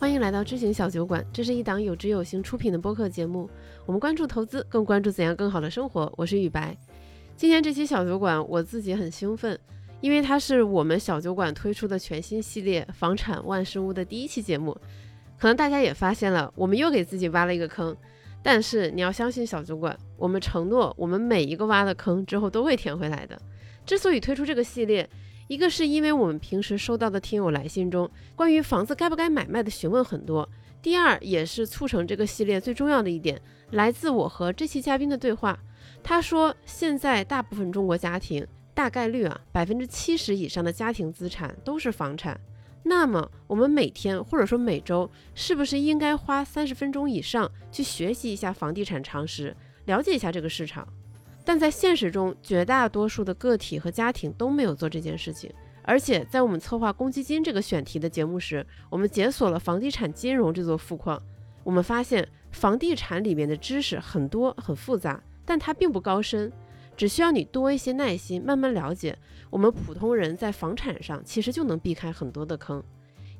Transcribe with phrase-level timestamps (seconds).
[0.00, 3.50] 欢迎来到知行小酒馆，这是一档有知有行出品的播客节目。
[3.84, 6.10] 我们关注投资，更关注怎样更好的生活。
[6.16, 6.76] 我是雨白。
[7.36, 9.58] 今天这期小酒馆，我自己很兴奋，
[10.00, 14.70] 因为它是我们小酒馆推出的全新系列《房产万事屋》的第一期节目。
[15.36, 17.94] 可能大家也发现了，我们又给自己挖了一个坑。
[18.40, 23.36] 但是你要相信小酒馆，我们承诺，我们每一个挖的坑之后都会填回来的。
[23.84, 25.08] 之所以推出这个系列，
[25.48, 30.48] 一个是因为我们平时收到的听友来信中关于房子该不该买卖的询问很多，
[30.82, 33.40] 第二也是促成这个系列最重要的一点，
[33.70, 35.58] 来自我和这期嘉宾的对话。
[36.02, 42.38] 他说，现在大部分中国家庭大概率啊，百分之七十以上的家庭资产都是房产。
[42.82, 50.86] 那么我们每天或者说每周，是不是应该花三十分钟以上去学习一下房地产常识，了解一下这个市场？
[51.48, 55.50] 但在现实中，绝大多数的个体和家庭都没有做这件事情。
[55.80, 61.18] 而且在我们策划公积金这个选题的节目时，我们解锁了房地产金融这座富矿。
[61.64, 66.52] 我们发现，房地产里面的知识很多很复杂，但它并不高深，
[66.94, 69.16] 只需要你多一些耐心，慢慢了解。
[69.48, 72.84] 我们普通人在房产上其实就能避开很多的坑。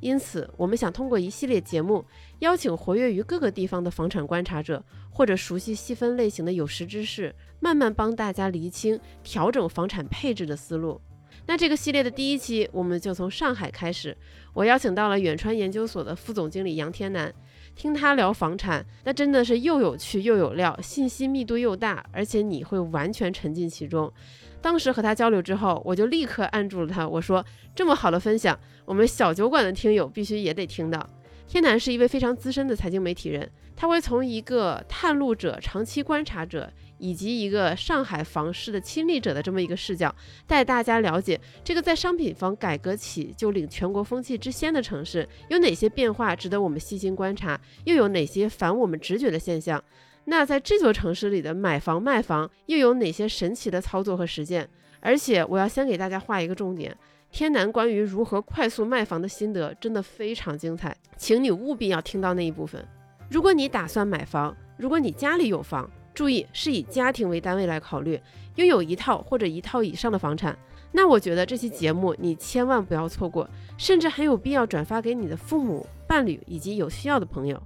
[0.00, 2.04] 因此，我们想通过一系列节目，
[2.38, 11.00] 邀请活跃于各个地方的房产观察者，或者熟悉细分类型的有识之士，慢慢帮大家厘清调整房产配置的思路。
[11.46, 14.16] 那这个系列的第一期，我们就从上海开始。
[14.52, 17.32] 我邀请到了远川研究所的副总经理杨天南，
[17.74, 24.12] 听他聊房产，那真的是又有趣又有料，信息密度又大，而且你会完全沉浸其中。
[24.60, 27.06] 当时和他交流之后，我就立刻按住了他。
[27.06, 27.44] 我说
[27.76, 31.06] ：“这么好的分享，我们小酒馆的听友必须也得听到。”
[31.46, 40.14] 天南是一位非常资深的财经媒体人，他会从一个探路者、长期观察者，以及一个上海房市的亲历者的这么一个视角，
[40.46, 49.82] 带大家了解这个在商品房改革起就领全国风气之先的城市有哪些变化值得我们细心观察，又有哪些反我们直觉的现象。
[50.24, 54.68] 那在这座城市里的买房卖房又有哪些神奇的操作和实践？
[55.00, 56.94] 而且我要先给大家画一个重点：
[57.30, 62.84] 天南关于如何快速卖房的心得真的非常精彩，请你务必要听到那一部分。
[63.30, 68.20] 如果你打算买房，如果你家里有房，注意是以家庭为单位来考虑，
[68.56, 70.58] 拥有一套或者一套以上的房产，
[70.90, 77.62] 那我觉得这期节目你千万不要错过，甚至很有必要转发给你的父母、伴侣以及有需要的朋友。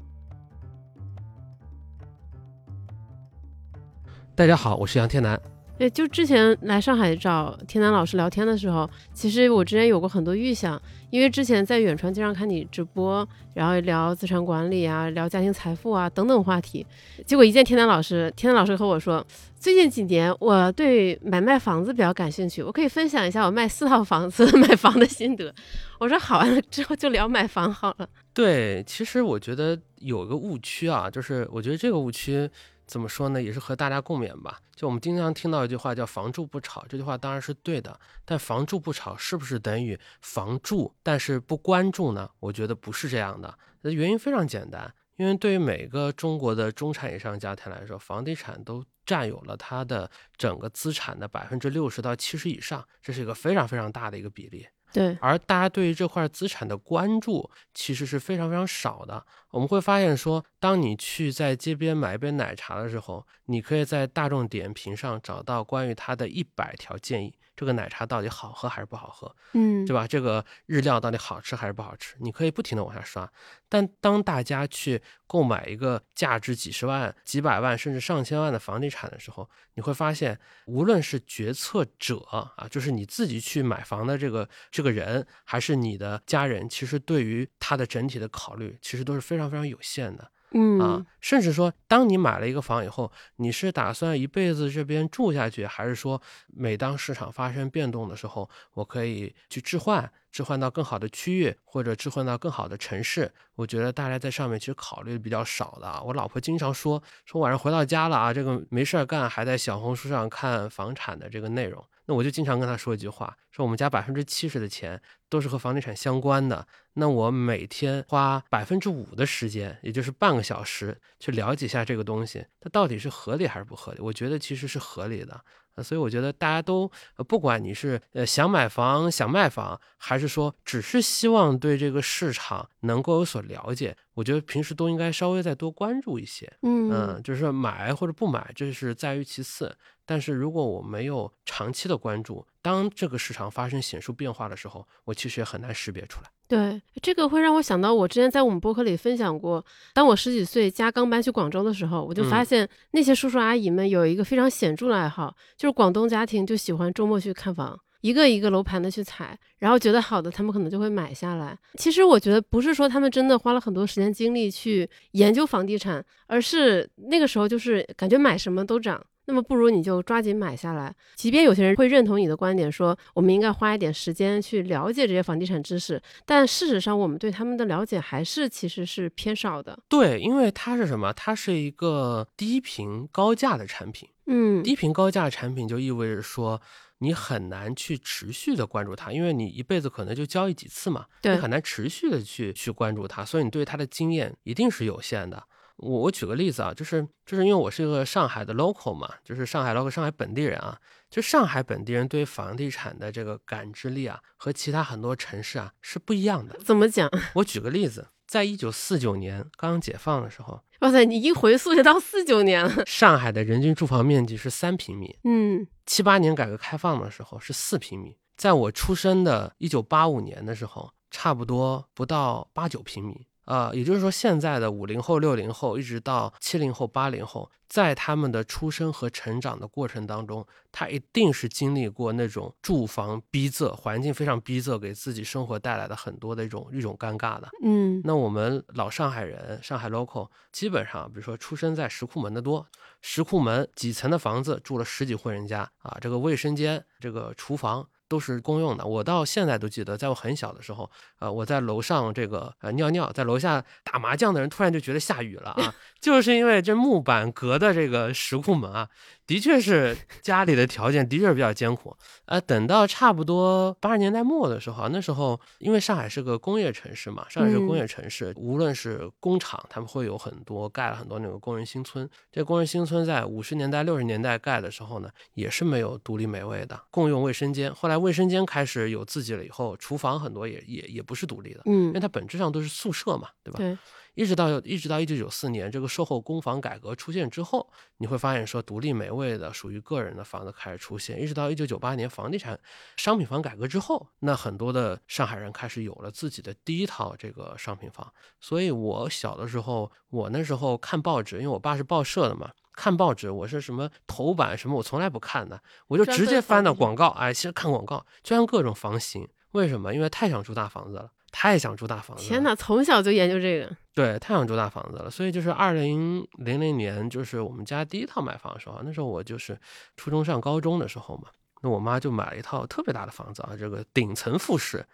[4.34, 5.40] 大家好，我是杨天南。
[5.82, 16.86] 对，就之前来上海找天南老师聊天的时候，其实我之前有过很多预想，因为之前在远传经常看你直播，然后聊资产管理啊，聊家庭财富啊等等话题。
[17.26, 19.26] 结果一见天南老师，天南老师和我说，
[19.56, 25.52] 最近几年我对买卖房子比较感兴趣，我可以分享一下我卖四套房子 买房的心得。
[25.98, 28.08] 我说好，完了之后就聊买房好了。
[28.32, 32.48] 对，其实我觉得有个误区啊，就是我觉得这个误区。
[32.92, 33.40] 怎么说呢？
[33.40, 34.60] 也是和大家共勉吧。
[34.76, 37.98] 就我们经常听到一句话叫“房住不炒”，这句话当然是对的。
[38.22, 42.28] 但“房住不炒”是不是等于房住但是不关注呢？
[42.38, 43.58] 我觉得不是这样的。
[43.84, 54.66] 原因非常简单，因为对于每个中国的中产以上家庭来说，房地产都占有了它的整个资产的百分之六十到七十以上，这是一个非常非常大的一个比例。
[54.92, 59.24] 对，而大家对于这块资产的关注其实是非常非常少的。
[59.50, 67.34] 我们会发现说，当你去在街边买一杯奶茶的时候，你可以在大众点评上找到关于它的一百条建议。
[67.54, 69.34] 这个奶茶到底好喝还是不好喝？
[69.52, 70.06] 嗯，对吧？
[70.06, 72.16] 这个日料到底好吃还是不好吃？
[72.20, 73.30] 你可以不停的往下刷。
[73.68, 90.30] 但当大家去购买一个价值几十万、几百万甚至上千万的房地产的时候，你会发现，无论是决策者啊，就是你自己去买房的这个这个人，还是你的家人，其实对于他的整体的考虑，其实都是非常非常有限的。
[90.54, 103.32] 嗯啊，甚至说，当你买了一个房以后，你是打算一辈子这边住下去，还是说，每当市场发生变动的时候，我可以去置换，置换到更好的区域，或者置换到更好的城市？
[103.54, 106.02] 我觉得大家在上面其实考虑比较少的啊。
[106.02, 111.82] 我老婆经常说，说晚上回到家了啊，这个没事儿干，还在小红书上看房产的这个内容。
[112.12, 115.00] 那我就经常跟他说一句话，说我们家百分之七十的钱
[115.30, 116.66] 都是和房地产相关的。
[116.92, 124.00] 那我每天花百分之五的时间，也就是半个小时，去了解一下这个东西，它到底是合理还是不合理？
[124.02, 125.40] 我觉得其实是合理的。
[125.82, 126.90] 所以我觉得大家都，
[127.26, 136.52] 不管你是呃想买房、想卖房，还是说只是希望对这个市场能够有所了解，我觉得平时都应该稍微再多关注一些。
[136.60, 139.74] 嗯，就是买或者不买，这是在于其次。
[140.12, 146.28] 但是如果我没有长期的关注，当这个市场发生显著变化的时候，我其实也很难识别出来。
[146.46, 149.64] 对，这个会让我想到，我之前在我们播客里分享过，
[149.94, 157.80] 当我十几岁家刚搬去广州的时候，我就发现那些叔叔阿姨们有一个非常显著的爱好，就是广东家庭就喜欢周末去看房。
[158.02, 161.56] 一个一个楼盘的去踩，然后觉得好的，他们可能就会买下来。
[161.78, 170.94] 其实我觉得不是说他们真的花了很多时间精力去研究房地产，而是那个时候就是感觉买什么都涨，那么不如你就抓紧买下来。
[171.14, 179.78] 即便有些人会认同你的观点，说我们应该花一点时间去了解这些房地产知识，但事实上我们对他们的了解还是其实是偏少的。
[179.88, 181.12] 对，因为它是什么？
[181.12, 184.08] 它是一个低频高价的产品。
[184.26, 186.60] 嗯，低频高价产品就意味着说。
[186.98, 195.42] 你很难去持续的关注它，因为你一辈子可能就交易几次嘛，你很难持续的去去关注它，所以你对它的经验一定是有限的。
[195.82, 200.78] 我我举个例子啊，就是就是因为我是一个上海的 local 嘛，就是上海 local 上海本地人啊，
[201.10, 206.56] 就上海本地人对房地产的这个感知力啊，和其他很多城市啊是不一样的。
[206.64, 207.10] 怎么讲？
[207.34, 210.62] 我举个例子，在一九四九年刚解放的时候。
[210.80, 212.82] 哇塞，你一回溯就到四九年了。
[212.86, 223.26] 上海的人均住房面积是三平米，嗯，七八年改革开放的时候是四平米，在我出生的一九八五年的时候，差不多不到八九平米。
[223.44, 237.48] 啊，也就是说，现在的五零后、六零后，一直到七零后、八零后，在他们的出生和成长的过程当中，他一定是经历过那种住房逼仄、环境非常逼仄，给自己生活带来的很多的一种一种尴尬的。
[237.64, 242.66] 嗯，那我们老上海人，上海 local，基本上，比如说出生在石库门的多，
[243.00, 247.88] 石库门几层的房子住了十几户人家啊，这个卫生间、这个厨房。
[248.12, 258.86] 都是公用的，我到现在都记得，在我很小的时候，呃，我在楼上这个呃尿尿，在楼下打麻将的人突然就觉得下雨了啊， 就是因为这木板隔的这个石库门啊。
[259.32, 272.06] 的确是家里的条件的确是比较艰苦，呃，等到差不多八十年代末的时候，那时候因为上海是个工业城市嘛，上海是工业城市，无论是工厂，他们会有很多盖了很多那个工人新村。
[272.30, 277.74] 这工人新村在五十年代、六十年代盖的时候呢，也是没有独立美味的，共用卫生间。
[277.74, 283.56] 后来卫生间开始有自己了以后，厨房很多也也也不是独立的，嗯，因为它本质上都是宿舍嘛，对吧？
[283.56, 283.78] 对。
[284.14, 291.20] 一直到一直到一九九四年，这个售后公房改革出现之后，你会发现说独立美卫的属于个人的房子开始出现。
[291.20, 292.58] 一直到一九九八年房地产
[292.96, 298.12] 商品房改革之后，那很多的上海人开始有了自己的第一套这个商品房。
[298.38, 309.26] 所以我小的时候，我那时候看报纸，因为我爸是报社的嘛，看报纸我是什么头版什么我从来不看的，我就直接翻到广告，哎，其实看广告，就看各种房型。
[309.52, 309.94] 为什么？
[309.94, 311.10] 因为太想住大房子了。
[311.32, 312.22] 太想住大房子！
[312.22, 313.74] 天哪，从小就研究这个。
[313.94, 315.10] 对，太想住大房子了。
[315.10, 319.58] 所以就是二零零零年，就是我们家第一套买房的时候，那时候我就是
[319.96, 321.24] 初中上高中的时候嘛。
[321.62, 324.84] 那我妈就买了一套特别大的房子啊，这个顶层复式，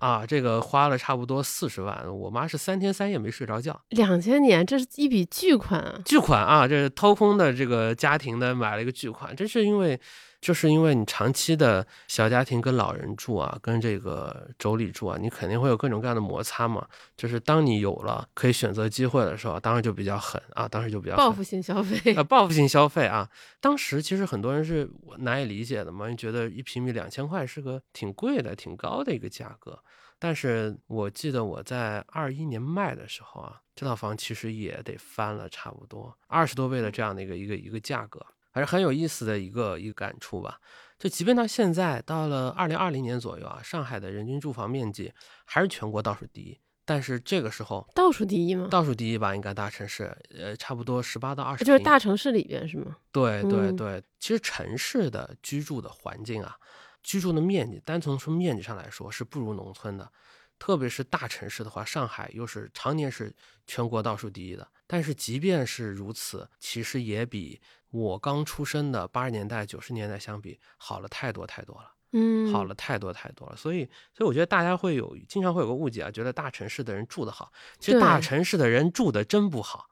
[0.00, 2.04] 啊，这个花了差不多四十万。
[2.12, 3.80] 我妈是三天三夜没睡着觉。
[3.90, 6.00] 两千年，这是一笔巨款啊！
[6.04, 6.68] 巨款啊！
[6.68, 9.98] 这是掏空的这个家庭的买了一个巨款，这是因为。
[10.40, 16.86] 就是因为你长期的小家庭跟老人住啊，跟这个妯娌住啊，你肯定会有各种各样的摩擦嘛。
[17.16, 23.28] 就是当你有了可以选择机会的时候，当时就比较狠啊，当时就比较报复性消费啊，报复性消费啊。
[23.60, 24.88] 当时其实很多人是
[25.18, 29.78] 难以理解的嘛，你觉得一平米两千块是个挺贵的、挺高的一个价格。
[30.20, 38.24] 但是我记得我在二一年卖的时候啊，这套房其实也得翻了差不多二十多倍的这样的一个一个一个价格。
[38.58, 40.58] 还是很有意思的一个一个感触吧。
[40.98, 45.12] 就即便到现在，到了二零二零年左右啊，上海的人均住房面积
[45.44, 46.58] 还是全国倒数第一。
[46.84, 48.66] 但是这个时候，倒数第一吗？
[48.68, 51.64] 倒数第一吧，应该大城市，呃，差不多十八到二十。
[51.64, 52.96] 就是大城市里边是吗？
[53.12, 56.56] 对对对，其实城市的居住的环境啊，
[57.04, 60.10] 居住的面积，单从说面积上来说是不如农村的。
[60.58, 63.32] 特别是大城市的话，上海又是常年是
[63.64, 64.66] 全国倒数第一的。
[64.88, 67.60] 但是即便是如此，其实也比
[67.90, 71.92] 我刚出生的八十年代、九十年代相比好了太多太多了。
[72.12, 73.56] 嗯，好了太多太多了。
[73.56, 79.88] 所以，所以我觉得大家会有经常会有个误解啊，觉得大城市的人住得好，其实大城市的人住的真不好。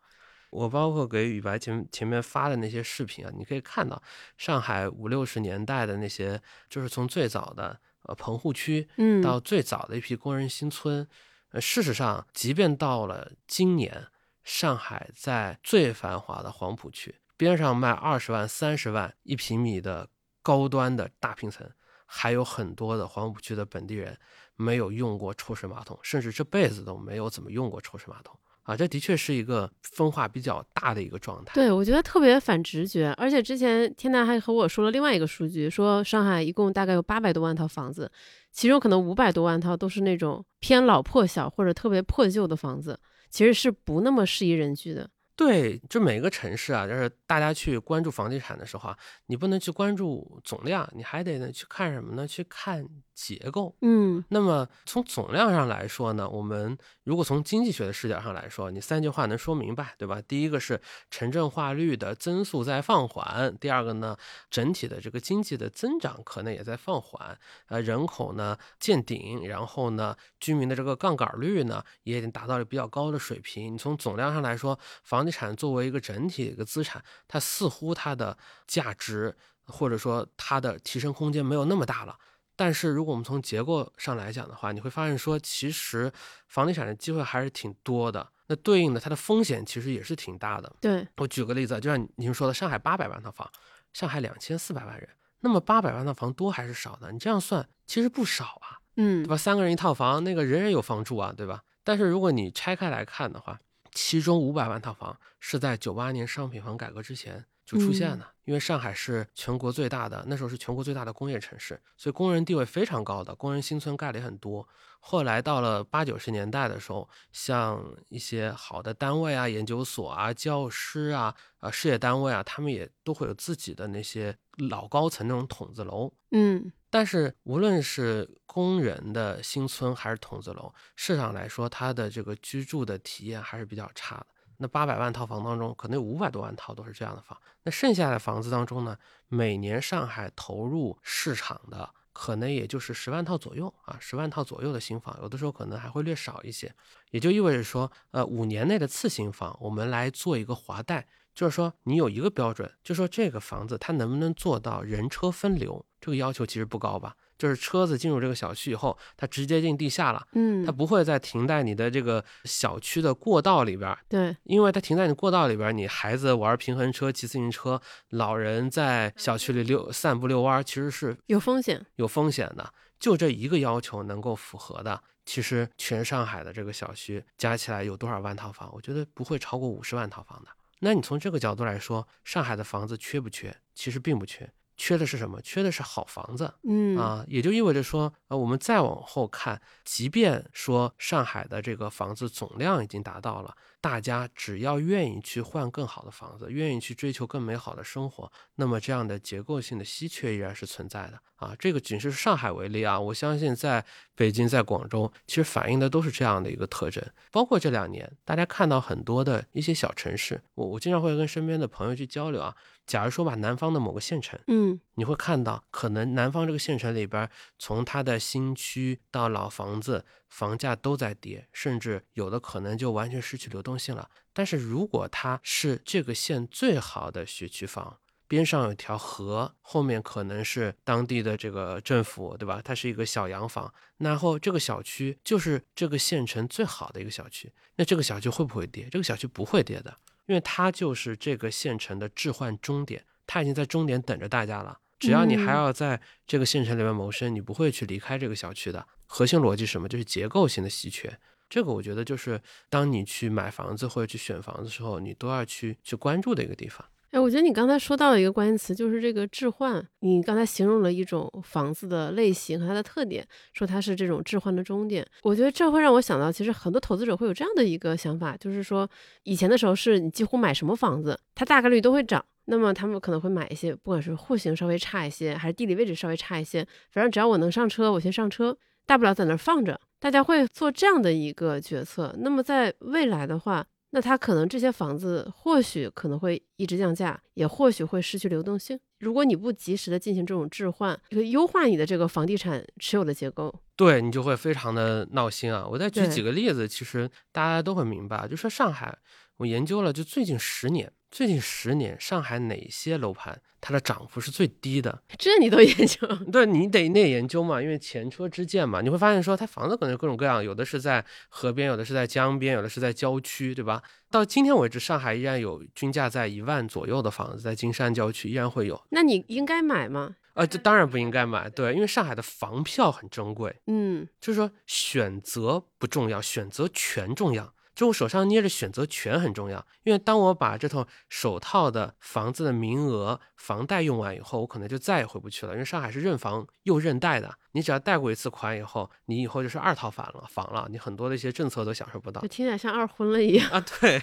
[0.51, 4.03] 我包括给雨白前前面发的那些视频啊，你可以看到
[4.37, 7.81] 上海五六十年代的那些，就是从最早的。
[8.09, 11.05] 呃，棚户区，嗯，到最早的一批工人新村，
[11.51, 14.07] 呃，事实上，即便到了今年，
[14.45, 20.09] 上海在最繁华的黄浦区边上卖二十万、三十万一平米的
[20.43, 21.69] 高端的大平层，
[22.07, 24.17] 还有很多的黄浦区的本地人
[24.57, 31.53] 没有用过抽水马桶，甚至这辈子都没有怎么用过抽水马桶啊，这的确是一个分化比较大的一个状态。
[31.55, 33.15] 对，我觉得特别反直觉。
[33.17, 38.11] 而且之前天南还和我说了另外一个数据，说上海一共大概有八百多万套房子，
[38.51, 42.99] 其中可能五百多万套都是那种偏老破小或者特别破旧的房子，
[43.31, 45.11] 其实是不那么适宜人居的。
[45.37, 52.27] 对，就每个城市啊，就是大家去关注房地产的时候啊，你不能去关注总量，你还得呢去看什么呢？
[52.27, 53.77] 去看结构。
[53.83, 60.23] 嗯，那么从总量上来说呢，我们如果从经济学的视角上来说，你三句话能说明白，对吧？
[60.27, 64.17] 第一个是城镇化率的增速在放缓，第二个呢，
[64.49, 67.39] 整体的这个经济的增长可能也在放缓，
[67.69, 73.75] 呃，人口呢见顶，然后呢，居民的这个杠杆率呢也已经达到了比较高的水平。
[73.75, 82.17] 你从总量上来说，房地产作为一个整体的一个资产，它似乎它的价值或者说它的提升空间没有那么大了。
[82.59, 86.11] 但是如果我们从结构上来讲的话，你会发现说，其实
[86.49, 88.27] 房地产的机会还是挺多的。
[88.47, 90.73] 那对应的它的风险其实也是挺大的。
[90.81, 93.51] 对我举个例子，就像您说的，上海八百万套房，
[93.93, 95.09] 上海两千四百万人，
[95.41, 97.11] 那么八百万套房多还是少呢？
[97.13, 99.37] 你这样算其实不少啊，嗯对吧？
[99.37, 101.63] 三个人一套房，那个人人有房住啊，对吧？
[101.85, 103.59] 但是如果你拆开来看的话，
[103.97, 114.67] 其中五百万套房是在九八年商品房改革之前就出现了，因为上海是全国最大的，那时候是全国最大的工业城市，所以工人地位非常高的，工人新村盖的也很多。
[115.01, 124.37] 后来到了八九十年代的时候，像一些好的单位啊、研究所啊、教师啊、啊事业单位啊，他们也都会有自己的那些
[124.71, 126.13] 老高层那种筒子楼。
[126.31, 134.27] 嗯但是无论是工人的新村还是筒子楼，市场来说，它的这个居住的体验还是比较差的。
[134.59, 137.37] 那八百万套房当中，可能有五百多万套都是这样的房。
[137.63, 138.97] 那剩下的房子当中呢，
[139.29, 146.75] 每年上海投入市场的可能也就是十万套左右啊，十万套左右的新房，有的时候可能还会略少一些。
[147.11, 157.15] 也就意味着说，呃，五年内的次新房，我们来做一个划带，就是说你有一个标准，就说这个房子它能不能做到人车分流，这个要求其实不高吧？
[157.39, 171.85] 就是车子进入这个小区以后，它直接进地下了，嗯它，不会再停在你的这个小区的过道里边儿，对，因为它停在你过道里边儿，你孩子玩平衡车、骑自行车，老人在小区里溜散步遛弯儿，其实是有风险。
[171.97, 172.73] 有风险的。
[172.99, 178.71] 就这一个要求能够符合的，其实全上海的这个小区加起来有多少万套房？
[178.73, 180.51] 我觉得不会超过五十万套房的。
[180.81, 183.55] 那你从这个角度来说，上海的房子缺不缺？
[183.75, 185.41] 其实并不缺，缺的是什么？
[185.41, 186.53] 缺的是好房子。
[186.69, 201.55] 嗯啊，也就意味着说，呃，我们再往后看，即便说上海的这个房子总量已经达到了，大家只要愿意去换更好的房子，愿意去追求更美好的生活，那么这样的结构性的稀缺依然是存在的啊。
[201.59, 207.03] 这个仅是上海为例啊，我相信在北京、在广州，其实反映的都是这样的一个特征。
[207.31, 212.55] 包括这两年，大家看到很多的一些小城市，我我经常会跟身边的朋友去交流啊。
[212.87, 224.09] 假如说吧南方的某个县城，嗯你会看到，可能南方这个县城里边儿，从它的新区到老房子，房价都在跌，甚至有的可能就完全失去流动性了。
[224.33, 232.61] 但是如果它是这个县最好的学区房，边上有条河，后面可能是当地的这个政府，对吧？
[232.65, 238.89] 它是一个小洋房，然后这个小区就是这个县城最好的一个小区，那这个小区会不会跌？
[238.91, 244.79] 这个小区不会跌的，因为它就是这个县城的置换终点，它已经在终点等着大家了。
[244.99, 248.87] 只要你还嗯要在这个县城里面谋生，你不会去离开这个小区的。
[249.05, 249.89] 核心逻辑是什么？
[249.89, 251.19] 就是结构性的稀缺。
[251.49, 256.85] 这个我觉得就是当你去买房子或者去选房子的时候，你都要去去关注的一个地方。
[257.17, 259.83] 哎，我觉得你刚才说到了一个关键词，就是这个置换。
[260.01, 265.03] 你刚才形容了一种房子的类型和它的特点，说它是这种置换的终点。
[265.23, 268.87] 我觉得这会让我想到，其实很多投资者会有这样的一个想法，就是说
[269.23, 272.23] 以前的时候是你几乎买什么房子，它大概率都会涨。
[272.45, 278.55] 那么他们可能会买一些，不管是户型稍微差一些，还是地理位置稍微差一些，反正只要我能上车，我先上车，
[278.85, 279.81] 大不了在那儿放着。
[279.99, 282.15] 大家会做这样的一个决策。
[282.19, 288.79] 那么在未来的话，那它可能这些房子或许可能会一直降价，也或许会失去流动性。
[288.99, 293.55] 如果你不及时的进行这种置换，就会优化你的这个房地产持有的结构。
[293.77, 295.67] 对你就会非常的闹心啊！
[295.71, 298.27] 我再举几个例子，其实大家都会明白。
[298.27, 298.99] 就说上海，
[299.37, 305.03] 我研究了，就最近十年，最近十年上海哪些楼盘它的涨幅是最低的？
[305.19, 306.07] 这你都研究？
[306.31, 313.83] 对你得那研究嘛，因为前车之鉴嘛，你会发现说它房子可能各种各样，有的是在河边，有的是在江边，有的是在郊区，对吧？
[314.11, 318.79] 到今天为止，上海依然有均价在一万左右的房子，在金山郊区依然会有。
[318.91, 320.17] 那你应该买吗？
[320.35, 327.55] 呃，这当然不应该买，对，因为上海的房票很珍贵，嗯，就是说选择不重要，选择权重要。
[327.77, 335.53] 就我手上捏着选择权很重要，因为当我把这套首套的房子的名额、房贷用完以后，我可能就再也回不去了。
[335.53, 342.23] 因为上海是认房又认贷的，你只要贷过一次款以后，你以后就是二套房了，房了，你很多的一些政策都享受不到。
[342.23, 343.63] 就听起来像二婚了一样啊。
[343.81, 344.03] 对，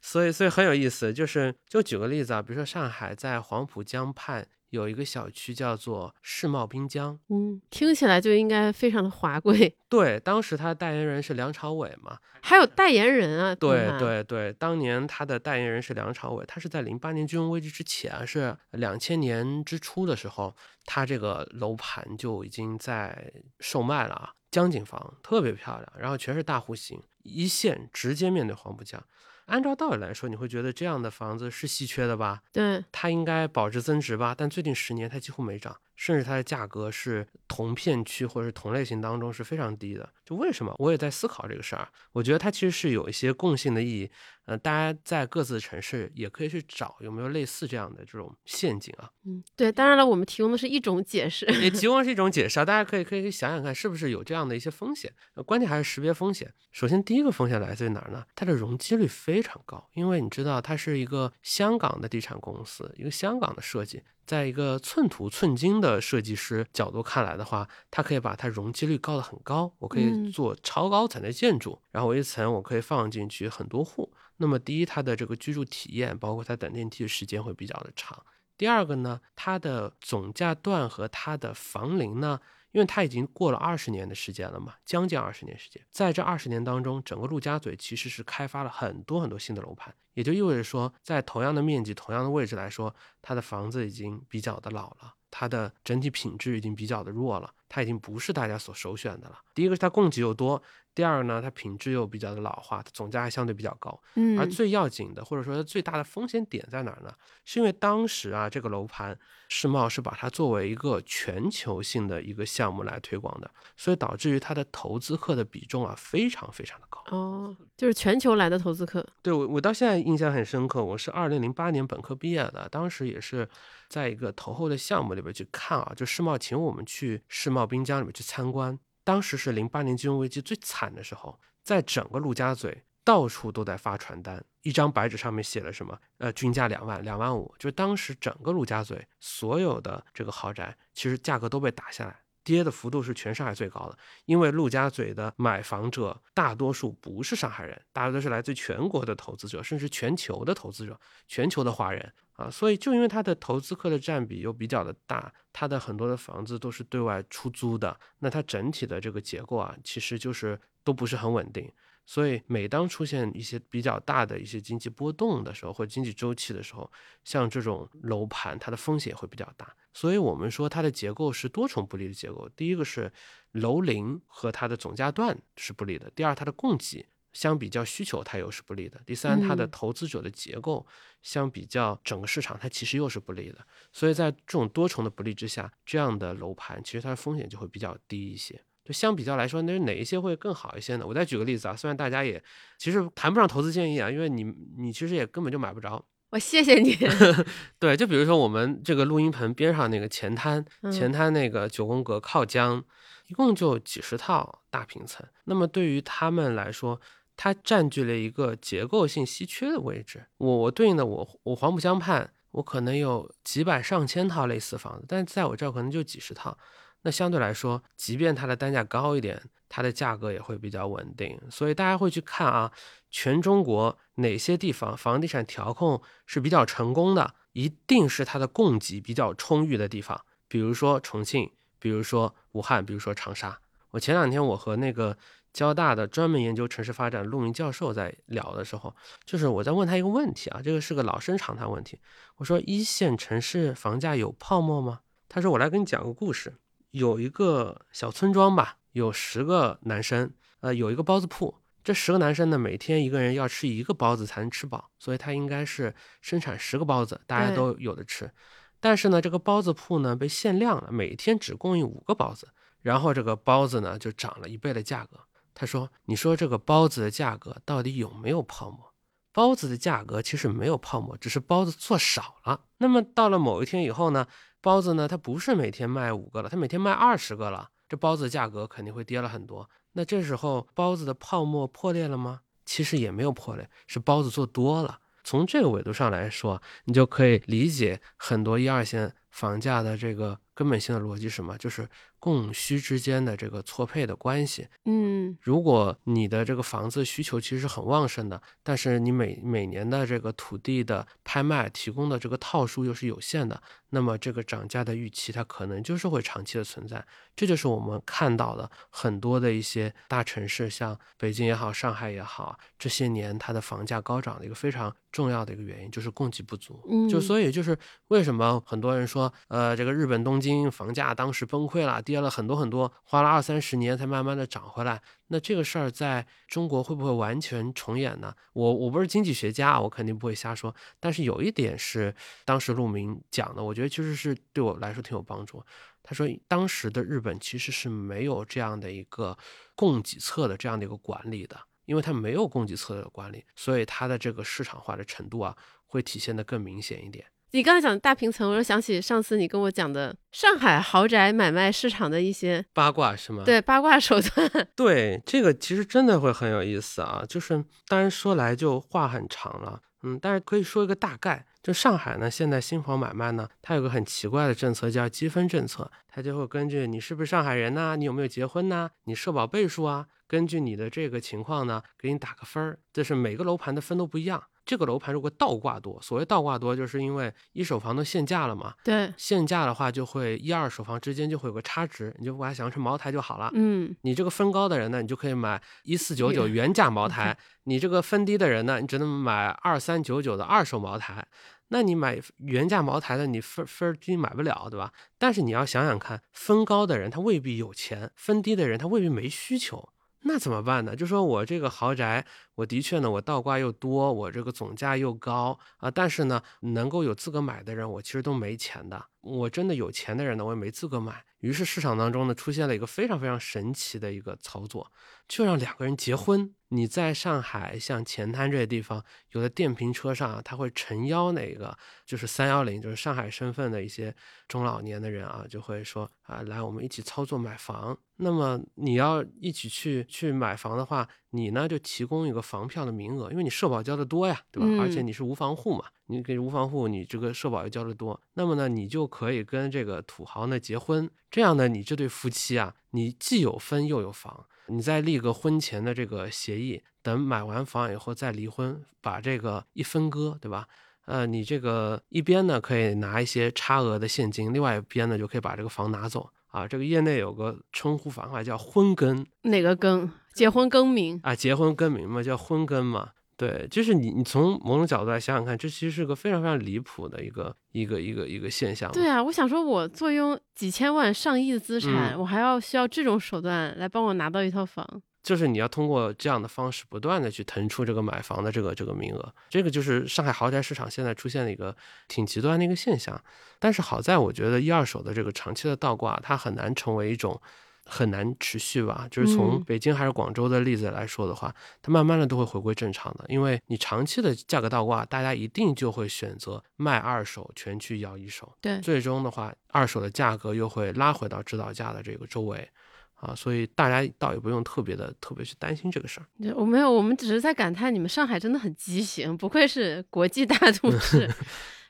[0.00, 4.46] 所以所以很有意思，就是就举个例子啊，比如说上海在黄浦江畔。
[4.70, 9.76] 有一个小区叫做世贸滨江，嗯，听起来就应该非常的华贵。
[9.88, 13.54] 对，当时他的代言人是梁朝伟嘛，还有代言人啊。
[13.54, 29.02] 对对对，当年他的代言人是梁朝伟，他是在零八年金融危机之前，是两千年之初的时候，他这个楼盘就已经在售卖了啊，江景房特别漂亮，然后全是大户型，一线直接面对黄浦江。
[29.48, 32.42] 按照道理来说，你会觉得这样的房子是稀缺的吧？
[32.52, 34.34] 对，它应该保值增值吧？
[34.36, 40.08] 但最近十年它几乎没涨，甚至它的价格是同片区或者是同类型当中是非常低的。
[40.24, 40.72] 就为什么？
[40.78, 41.88] 我也在思考这个事儿。
[42.12, 44.10] 我觉得它其实是有一些共性的意义。
[44.44, 49.10] 呃，大家在各自的城市也可以去找有没有类似这样的这种陷阱啊。
[49.26, 52.64] 嗯，对，当然了，我们提供的是一种解释，也提供是一 种解释啊。
[52.64, 55.12] 大家可以可以想想看，是不是有这样的一些风险？
[55.44, 56.54] 关键还是识别风险。
[56.70, 58.24] 首先，第一个风险来自于哪儿呢？
[58.34, 64.02] 它的容积率非常高，因为你知道它是一个香港的地产公司，一个香港的设计。
[64.28, 69.72] 在一个寸土寸金的设计师角度看来的话，它可以把它容积率高得很高。
[69.78, 74.12] 我可以做超高层的建筑，然后我一层我可以放进去很多户。
[74.36, 78.22] 那么第一，它的这个居住体验，包括它等电梯的时间会比较的长。
[78.58, 82.38] 第二个呢，它的总价段和它的房龄呢？
[82.72, 99.38] 因为它已经过了二十年的时间了嘛，将近二十年时间，在这二十年当中，整个陆家嘴其实是开发了很多很多新的楼盘，也就意味着说，在同样的面积、同样的位置来说，它的房子已经比较的老了，它的整体品质已经比较的弱了，它已经不是大家所首选的了。
[99.54, 100.62] 第一个是它供给又多。
[100.98, 104.02] 第二呢，它品质又比较的老化，它总价还相对比较高。
[104.16, 107.14] 嗯，而最要紧的，或者说它最大的风险点在哪儿呢？
[107.44, 109.16] 是因为当时啊，这个楼盘
[109.48, 117.00] 世贸是把它作为一个全球性的一个项目来推广的，所以导致于它的投资客的比重啊非常非常的高。
[117.16, 119.06] 哦，就是全球来的投资客。
[119.22, 120.84] 对我，我到现在印象很深刻。
[120.84, 123.48] 我是二零零八年本科毕业的，当时也是
[123.88, 128.76] 在一个投后的项目里边去看啊，就世贸请我们去世贸滨江里面去参观。
[129.08, 135.98] 当时是零八年金融危机最惨的时候，在整个陆家嘴到处都在发传单，一张白纸上面写了什么？
[136.18, 143.96] 呃，均价两万、两万五，就是当时整个陆家嘴所有的这个豪宅，其实价格都被打下来，跌的幅度是全上海最高的。
[144.26, 152.12] 因为陆家嘴的买房者大多数不是上海人，大多都是来自全国的投资者，甚至全球的投资者，全球的华人。
[152.38, 161.68] 啊，所以就因为它的投资客的占比又比较的大，它的很多的房子都是对外出租的，那它整体的这个结构啊，其实就是都不是很稳定。
[162.06, 166.88] 所以每当出现一些比较大的一些经济波动的时候，或者经济周期的时候，
[167.24, 169.74] 像这种楼盘，它的风险会比较大。
[169.92, 172.48] 所以我们说它的结构是多重不利的结构。
[172.56, 173.12] 第一个是
[173.50, 177.04] 楼龄和它的总价段是不利的，第二它的供给。
[177.38, 179.00] 相比较需求，它又是不利的。
[179.06, 180.84] 第三，它的投资者的结构
[181.22, 183.58] 相比较整个市场，它其实又是不利的。
[183.92, 188.60] 所以在这种多重的不利之下，这样的楼盘其实它的风险就会比较低一些。
[188.84, 191.06] 就相比较来说，那哪一些会更好一些呢？
[191.06, 192.42] 我再举个例子啊，虽然大家也
[192.76, 194.42] 其实谈不上投资建议啊，因为你
[194.76, 196.04] 你其实也根本就买不着。
[196.30, 196.96] 我谢谢你。
[197.78, 202.84] 对，就比如说我们这个录音棚边上那个前滩，前滩那个九宫格靠江，
[203.28, 205.26] 一共就几十套大平层。
[205.44, 207.00] 那么对于他们来说，
[207.38, 210.26] 它占据了一个结构性稀缺的位置。
[210.38, 216.58] 我我对应的我我黄浦江畔，我可能有几百上千套类似房子，但在我这儿可能就几十套。
[217.02, 221.40] 那相对来说，即便它的单价高一点，它的价格也会比较稳定。
[221.48, 222.72] 所以大家会去看啊，
[223.08, 230.20] 全中国哪些地方房地产调控是比较成功的，一定是它的供给比较充裕的地方。
[230.48, 233.60] 比如说重庆，比如说武汉，比如说长沙。
[233.92, 235.16] 我前两天我和那个。
[235.58, 238.94] 交大的专门研究城市发展陆明教授在聊的时候，
[239.24, 241.98] 就是我在问他一个问题啊，这个是个老生常谈问题。
[242.36, 245.00] 我说一线城市房价有泡沫吗？
[245.28, 246.54] 他说我来给你讲个故事。
[246.92, 251.52] 有一个小村庄吧，有十个男生，呃，有一个包子铺。
[251.82, 258.30] 这十个男生呢，每天一个人要吃一个包子才能吃饱，所以他应该是生产十个包子，大家都有的吃。
[258.78, 262.48] 但是呢，这个包子铺呢被限量了，每天只供应五个包子，
[262.82, 265.18] 然后这个包子呢就涨了一倍的价格。
[265.60, 268.94] 他说：“你说这个包子的价格到底有没有泡沫？
[269.32, 272.60] 包子的价格其实没有泡沫，只是包子做少了。
[272.76, 274.28] 那么到了某一天以后呢，
[274.60, 279.68] 包子呢它不是每天卖五个了，它每天卖二十个了，这包子的价格肯定会跌了很多。
[279.94, 282.42] 那这时候包子的泡沫破裂了吗？
[282.64, 285.00] 其实也没有破裂，是包子做多了。
[285.24, 294.68] 从这个维度上来说，你就可以理解很多一二线房价的这个根本性的逻辑是什么，就是供需之间的这个错配的关系。
[294.84, 307.04] 嗯如果你的这个房子需求其实是很旺盛的，但是你每每年的这个土地的拍卖提供的这个套数又是有限的，那么这个涨价的预期它可能就是会长期的存在。
[307.34, 316.80] 这就是我们看到的很多的一些大城市，像北京也好，上海也好，这些年它的房价高涨的一个非常重要的一个原因就是供给不足。
[316.88, 325.00] 嗯，就所以就是为什么很多人说，呃，这个日本东京房价当时崩溃了，跌了很多很多，花了二三十年才慢慢的涨回来。
[325.28, 328.34] 那这个事儿在中国会不会完全重演呢？
[328.52, 330.74] 我我不是经济学家，我肯定不会瞎说。
[330.98, 332.14] 但是有一点是
[332.44, 335.62] 当时陆明讲的，我觉得其实是对我来说挺有帮助。
[336.02, 339.36] 他说，当时的日本其实是没有这样的一个
[339.74, 347.26] 供给侧的这样的一个管理的，因为它没有供给侧的管理，所以它的这个市场化的程度啊，会体现的更明显一点。
[347.52, 353.42] 你刚才讲的大平层，我又想起上次你跟我讲的上海豪宅买卖市场的一些八卦是吗？
[353.42, 354.68] 对八卦手段。
[354.76, 357.24] 对，这个其实真的会很有意思啊。
[357.26, 361.46] 就是当然说来就话很长了，嗯，但是可以说一个大概。
[361.62, 372.78] 就上海呢，现在新房买卖呢，它有个很奇怪的政策叫积分政策，它就会根据你是不是上海人呐、你有没有结婚呐、你社保倍数啊，根据你的这个情况呢，给你打个分儿。
[372.92, 374.42] 这是每个楼盘的分都不一样。
[374.68, 383.50] 这个楼盘如果倒挂多，所谓倒挂多，就是因为一手房都限价了嘛，对，限价的话就会一二手房之间就会有个差值，你就把它想象成茅台就好了。
[383.54, 391.26] 嗯，你这个分高的人呢，你就可以买一四九九原价茅台；你这个分低的人呢，你只能买二三九九的二手茅台。
[391.70, 394.92] 那你买原价茅台的，你分分低买不了，对吧？
[395.18, 399.88] 但是你要想想看，分高的人他未必有钱，分低的人他未必没需求，
[400.22, 400.96] 那怎么办呢？
[400.96, 402.24] 就说我这个豪宅，
[402.56, 409.06] 我的确呢，我倒挂又多，我这个总价又高啊，但是呢，能够有资格买的人，我其实都没钱的。
[409.28, 411.24] 我真的有钱的人呢，我也没资格买。
[411.40, 414.90] 于是市场当中呢，出现了一个非常非常神奇的一个操作，
[415.28, 416.52] 就让两个人结婚。
[416.70, 424.14] 你在上海像前滩这些地方，有的电瓶车上啊，他会诚邀那个就是三幺零，就是上海身份的一些
[424.48, 427.96] 中老年的人啊，就会说啊，来我们一起操作买房。
[428.16, 434.66] 那么你要一起去去买房的话，你呢就提供一个房票的名额，因为你社保交的多呀，对吧？
[434.68, 441.08] 嗯而且你是无房户嘛，你给无房户，你这个社保又交的多，那么呢，你就可以跟这个土豪呢结婚。
[441.30, 450.66] 这样呢，你这对夫妻啊，你既有分又有房，你再立个婚前的这个协议，等买完房以后再离婚，把这个一分割，对吧？
[451.04, 456.66] 呃，你这个一边呢可以拿一些差额的现金，另外一边呢就可以把这个房拿走啊。
[456.66, 460.10] 这个业内有个称呼方法叫婚更哪个更？
[460.34, 461.18] 结婚更名？
[461.22, 463.10] 啊，结婚更名嘛，叫婚更嘛。
[463.38, 468.90] 对，就是你，你从某种角度来想想看，这其实是个非常非常离谱的一个一个一个一个现象。
[468.90, 474.84] 对啊，我想说，我坐拥几千万、上亿的资产，嗯我还要需要这种手段来帮我拿到一套房。
[475.22, 481.76] 就是你要通过这样的方式，不断的去腾出这个买房的这个这个名额，这个就是上海豪宅市场现在出现的一个
[482.08, 483.20] 挺极端的一个现象。
[483.60, 487.40] 但是好在我觉得一二手的这个长期的倒挂，它很难成为一种
[487.88, 489.08] 很难持续吧。
[489.10, 498.52] 就是从嗯北京还是广州的例子来说的话，它慢慢的都会回归正常的，因为你长期的价格倒挂，大家一定就会选择卖二手，全去要一手。
[498.60, 502.68] 对，最终的话，二手的价格又会拉回到指导价的这个周围，
[503.14, 506.26] 啊，所以大家倒也不用特别的特别去担心这个事儿。
[506.40, 511.28] 对我没有，我们只是在感叹你们上海真的很畸形，不愧是国际大都市。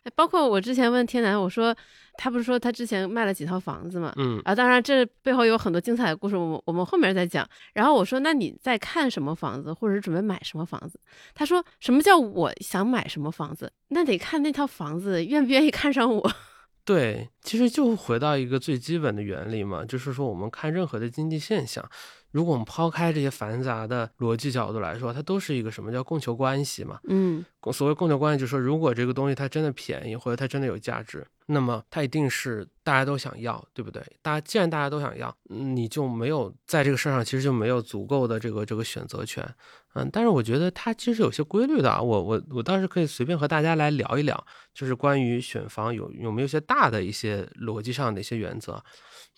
[0.04, 1.76] 哎包括我之前问天南，我说
[2.14, 4.12] 他不是说他之前卖了几套房子嘛？
[4.16, 7.48] 嗯啊，当然这背后有很多精彩的故事，我们我们后面再讲。
[7.74, 10.98] 然后我说，那你在看什么房子，或者是准备买什么房子？
[11.34, 13.72] 他说，什么叫我想买什么房子？
[13.88, 16.30] 那得看那套房子愿不愿意看上我。
[16.84, 21.86] 对，其实就回到一个最基本的原理嘛，就是说我们看任何的经济现象，
[22.30, 27.00] 如果我们抛开这些繁杂的逻辑角度来说，它都是一个什么叫供求关系嘛？
[27.08, 34.02] 嗯所谓供求关系，就是说如果这个东西它真的便宜，或者它真的有价值，那么它一定是大家都想要，对不对？
[34.22, 39.46] 大家既然大家都想要，嗯你就没有在这个事儿上其实就没有足够的这个这个选择权，
[39.94, 48.82] 嗯，但是我觉得它其实有些规律的啊，我我我倒是可以随便和大家来聊一聊，就是关于选房有有没有一些大的一些逻辑上的一些原则。